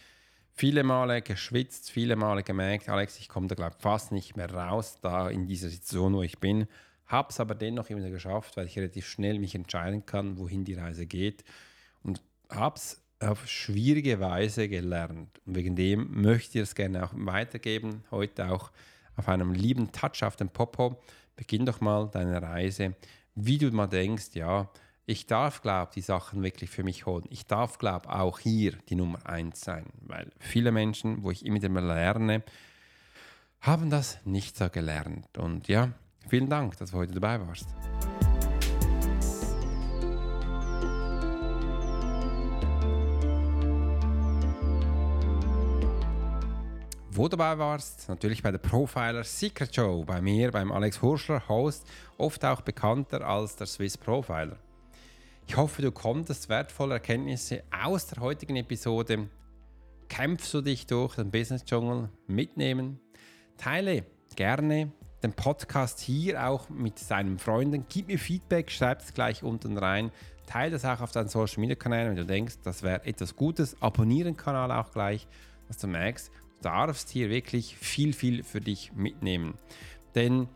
Viele 0.52 0.84
Male 0.84 1.20
geschwitzt, 1.20 1.90
viele 1.90 2.16
Male 2.16 2.42
gemerkt, 2.42 2.88
Alex, 2.88 3.18
ich 3.18 3.28
komme 3.28 3.48
da 3.48 3.54
glaube 3.54 3.76
fast 3.78 4.12
nicht 4.12 4.36
mehr 4.36 4.50
raus, 4.52 4.98
da 5.02 5.28
in 5.28 5.46
dieser 5.46 5.68
Situation, 5.68 6.14
wo 6.14 6.22
ich 6.22 6.38
bin. 6.38 6.68
Habe 7.06 7.28
es 7.30 7.40
aber 7.40 7.54
dennoch 7.54 7.90
immer 7.90 8.08
geschafft, 8.08 8.56
weil 8.56 8.66
ich 8.66 8.78
relativ 8.78 9.06
schnell 9.06 9.38
mich 9.38 9.54
entscheiden 9.54 10.06
kann, 10.06 10.38
wohin 10.38 10.64
die 10.64 10.74
Reise 10.74 11.06
geht. 11.06 11.44
Und 12.02 12.22
habe 12.48 12.76
es 12.76 13.02
auf 13.20 13.46
schwierige 13.48 14.20
Weise 14.20 14.68
gelernt. 14.68 15.40
Und 15.44 15.56
wegen 15.56 15.76
dem 15.76 16.22
möchte 16.22 16.58
ich 16.58 16.62
es 16.62 16.74
gerne 16.74 17.04
auch 17.04 17.12
weitergeben, 17.14 18.04
heute 18.10 18.50
auch 18.50 18.70
auf 19.16 19.28
einem 19.28 19.52
lieben 19.52 19.92
Touch 19.92 20.22
auf 20.22 20.36
dem 20.36 20.48
Popo. 20.48 21.00
Beginn 21.36 21.66
doch 21.66 21.80
mal 21.80 22.08
deine 22.12 22.40
Reise, 22.40 22.94
wie 23.34 23.58
du 23.58 23.70
mal 23.70 23.86
denkst, 23.86 24.30
ja, 24.34 24.68
ich 25.06 25.26
darf, 25.26 25.60
glaube 25.60 25.92
die 25.94 26.00
Sachen 26.00 26.42
wirklich 26.42 26.70
für 26.70 26.82
mich 26.82 27.04
holen. 27.06 27.24
Ich 27.28 27.46
darf, 27.46 27.78
glaube 27.78 28.08
auch 28.10 28.38
hier 28.38 28.72
die 28.88 28.94
Nummer 28.94 29.26
eins 29.26 29.60
sein, 29.60 29.86
weil 30.00 30.30
viele 30.38 30.72
Menschen, 30.72 31.22
wo 31.22 31.30
ich 31.30 31.44
immer 31.44 31.56
wieder 31.56 31.80
lerne, 31.80 32.42
haben 33.60 33.90
das 33.90 34.18
nicht 34.24 34.56
so 34.56 34.68
gelernt. 34.70 35.36
Und 35.36 35.68
ja, 35.68 35.90
vielen 36.28 36.48
Dank, 36.48 36.78
dass 36.78 36.92
du 36.92 36.98
heute 36.98 37.12
dabei 37.12 37.46
warst. 37.46 37.68
Wo 47.16 47.28
du 47.28 47.36
dabei 47.36 47.56
warst, 47.58 48.08
natürlich 48.08 48.42
bei 48.42 48.50
der 48.50 48.58
Profiler 48.58 49.22
Secret 49.22 49.74
Show, 49.74 50.04
bei 50.04 50.20
mir, 50.20 50.50
beim 50.50 50.72
Alex 50.72 51.00
Hurschler, 51.00 51.48
Host, 51.48 51.86
oft 52.18 52.44
auch 52.44 52.60
bekannter 52.60 53.24
als 53.24 53.54
der 53.54 53.68
Swiss 53.68 53.96
Profiler. 53.96 54.56
Ich 55.46 55.56
hoffe, 55.56 55.82
du 55.82 55.92
konntest 55.92 56.48
wertvolle 56.48 56.94
Erkenntnisse 56.94 57.62
aus 57.70 58.06
der 58.06 58.20
heutigen 58.20 58.56
Episode 58.56 59.28
Kämpfst 60.08 60.52
du 60.54 60.60
dich 60.60 60.86
durch 60.86 61.14
den 61.14 61.30
Business 61.30 61.64
Dschungel 61.64 62.08
mitnehmen? 62.26 63.00
Teile 63.58 64.04
gerne 64.36 64.92
den 65.22 65.32
Podcast 65.32 66.00
hier 66.00 66.46
auch 66.46 66.68
mit 66.68 67.10
deinen 67.10 67.38
Freunden. 67.38 67.86
Gib 67.88 68.08
mir 68.08 68.18
Feedback, 68.18 68.70
schreib 68.70 69.00
es 69.00 69.14
gleich 69.14 69.42
unten 69.42 69.78
rein. 69.78 70.10
Teile 70.46 70.72
das 70.72 70.84
auch 70.84 71.00
auf 71.00 71.12
deinen 71.12 71.28
Social 71.28 71.60
Media 71.60 71.76
Kanälen, 71.76 72.10
wenn 72.10 72.16
du 72.16 72.26
denkst, 72.26 72.56
das 72.64 72.82
wäre 72.82 73.04
etwas 73.06 73.34
Gutes. 73.34 73.80
Abonniere 73.80 74.26
den 74.26 74.36
Kanal 74.36 74.70
auch 74.72 74.92
gleich, 74.92 75.26
dass 75.68 75.78
du 75.78 75.86
merkst, 75.86 76.30
darfst 76.64 77.10
hier 77.10 77.30
wirklich 77.30 77.76
viel, 77.76 78.12
viel 78.12 78.42
für 78.42 78.60
dich 78.60 78.92
mitnehmen. 78.94 79.54
Denn 80.14 80.48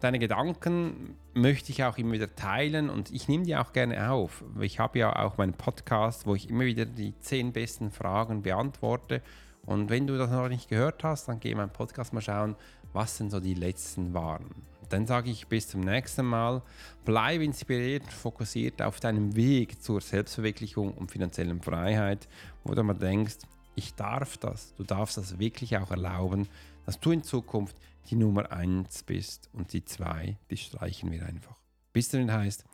deine 0.00 0.18
Gedanken 0.18 1.16
möchte 1.34 1.72
ich 1.72 1.84
auch 1.84 1.98
immer 1.98 2.12
wieder 2.12 2.34
teilen 2.34 2.90
und 2.90 3.10
ich 3.10 3.28
nehme 3.28 3.44
die 3.44 3.56
auch 3.56 3.72
gerne 3.72 4.10
auf. 4.10 4.44
Ich 4.60 4.78
habe 4.78 4.98
ja 4.98 5.16
auch 5.16 5.38
meinen 5.38 5.54
Podcast, 5.54 6.26
wo 6.26 6.34
ich 6.34 6.48
immer 6.48 6.64
wieder 6.64 6.86
die 6.86 7.18
zehn 7.20 7.52
besten 7.52 7.90
Fragen 7.90 8.42
beantworte. 8.42 9.22
Und 9.64 9.90
wenn 9.90 10.06
du 10.06 10.16
das 10.16 10.30
noch 10.30 10.48
nicht 10.48 10.68
gehört 10.68 11.02
hast, 11.02 11.28
dann 11.28 11.40
geh 11.40 11.50
in 11.50 11.56
meinen 11.56 11.72
Podcast 11.72 12.12
mal 12.12 12.20
schauen, 12.20 12.54
was 12.92 13.18
denn 13.18 13.30
so 13.30 13.40
die 13.40 13.54
letzten 13.54 14.14
waren. 14.14 14.46
Dann 14.88 15.06
sage 15.06 15.30
ich 15.30 15.48
bis 15.48 15.66
zum 15.68 15.80
nächsten 15.80 16.24
Mal. 16.24 16.62
Bleib 17.04 17.40
inspiriert, 17.40 18.04
fokussiert 18.04 18.80
auf 18.80 19.00
deinem 19.00 19.34
Weg 19.34 19.82
zur 19.82 20.00
Selbstverwirklichung 20.00 20.92
und 20.92 21.10
finanziellen 21.10 21.60
Freiheit, 21.60 22.28
wo 22.62 22.74
du 22.74 22.84
mal 22.84 22.94
denkst, 22.94 23.38
ich 23.76 23.94
darf 23.94 24.36
das. 24.38 24.74
Du 24.74 24.82
darfst 24.82 25.16
das 25.16 25.38
wirklich 25.38 25.76
auch 25.76 25.90
erlauben, 25.90 26.48
dass 26.84 26.98
du 26.98 27.12
in 27.12 27.22
Zukunft 27.22 27.76
die 28.10 28.16
Nummer 28.16 28.50
1 28.50 29.04
bist 29.04 29.48
und 29.52 29.72
die 29.72 29.84
2, 29.84 30.36
die 30.50 30.56
streichen 30.56 31.12
wir 31.12 31.26
einfach. 31.26 31.56
Bis 31.92 32.08
dahin 32.08 32.32
heißt 32.32 32.64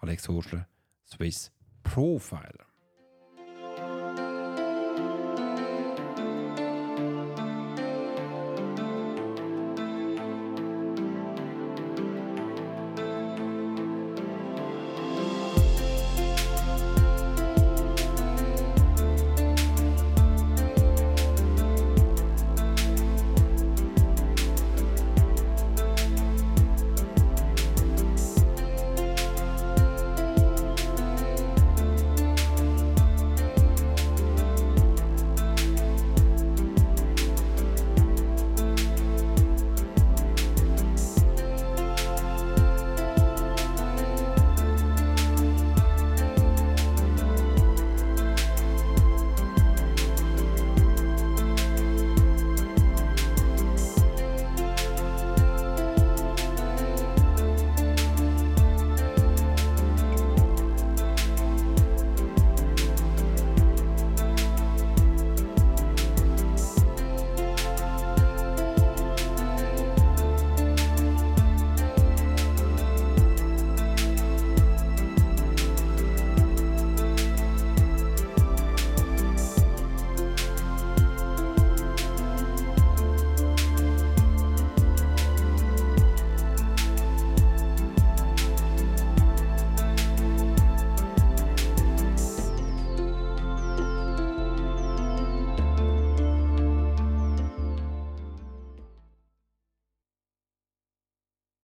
Alex 0.00 0.28
Horschler, 0.28 0.66
Swiss 1.06 1.52
Profiler. 1.82 2.71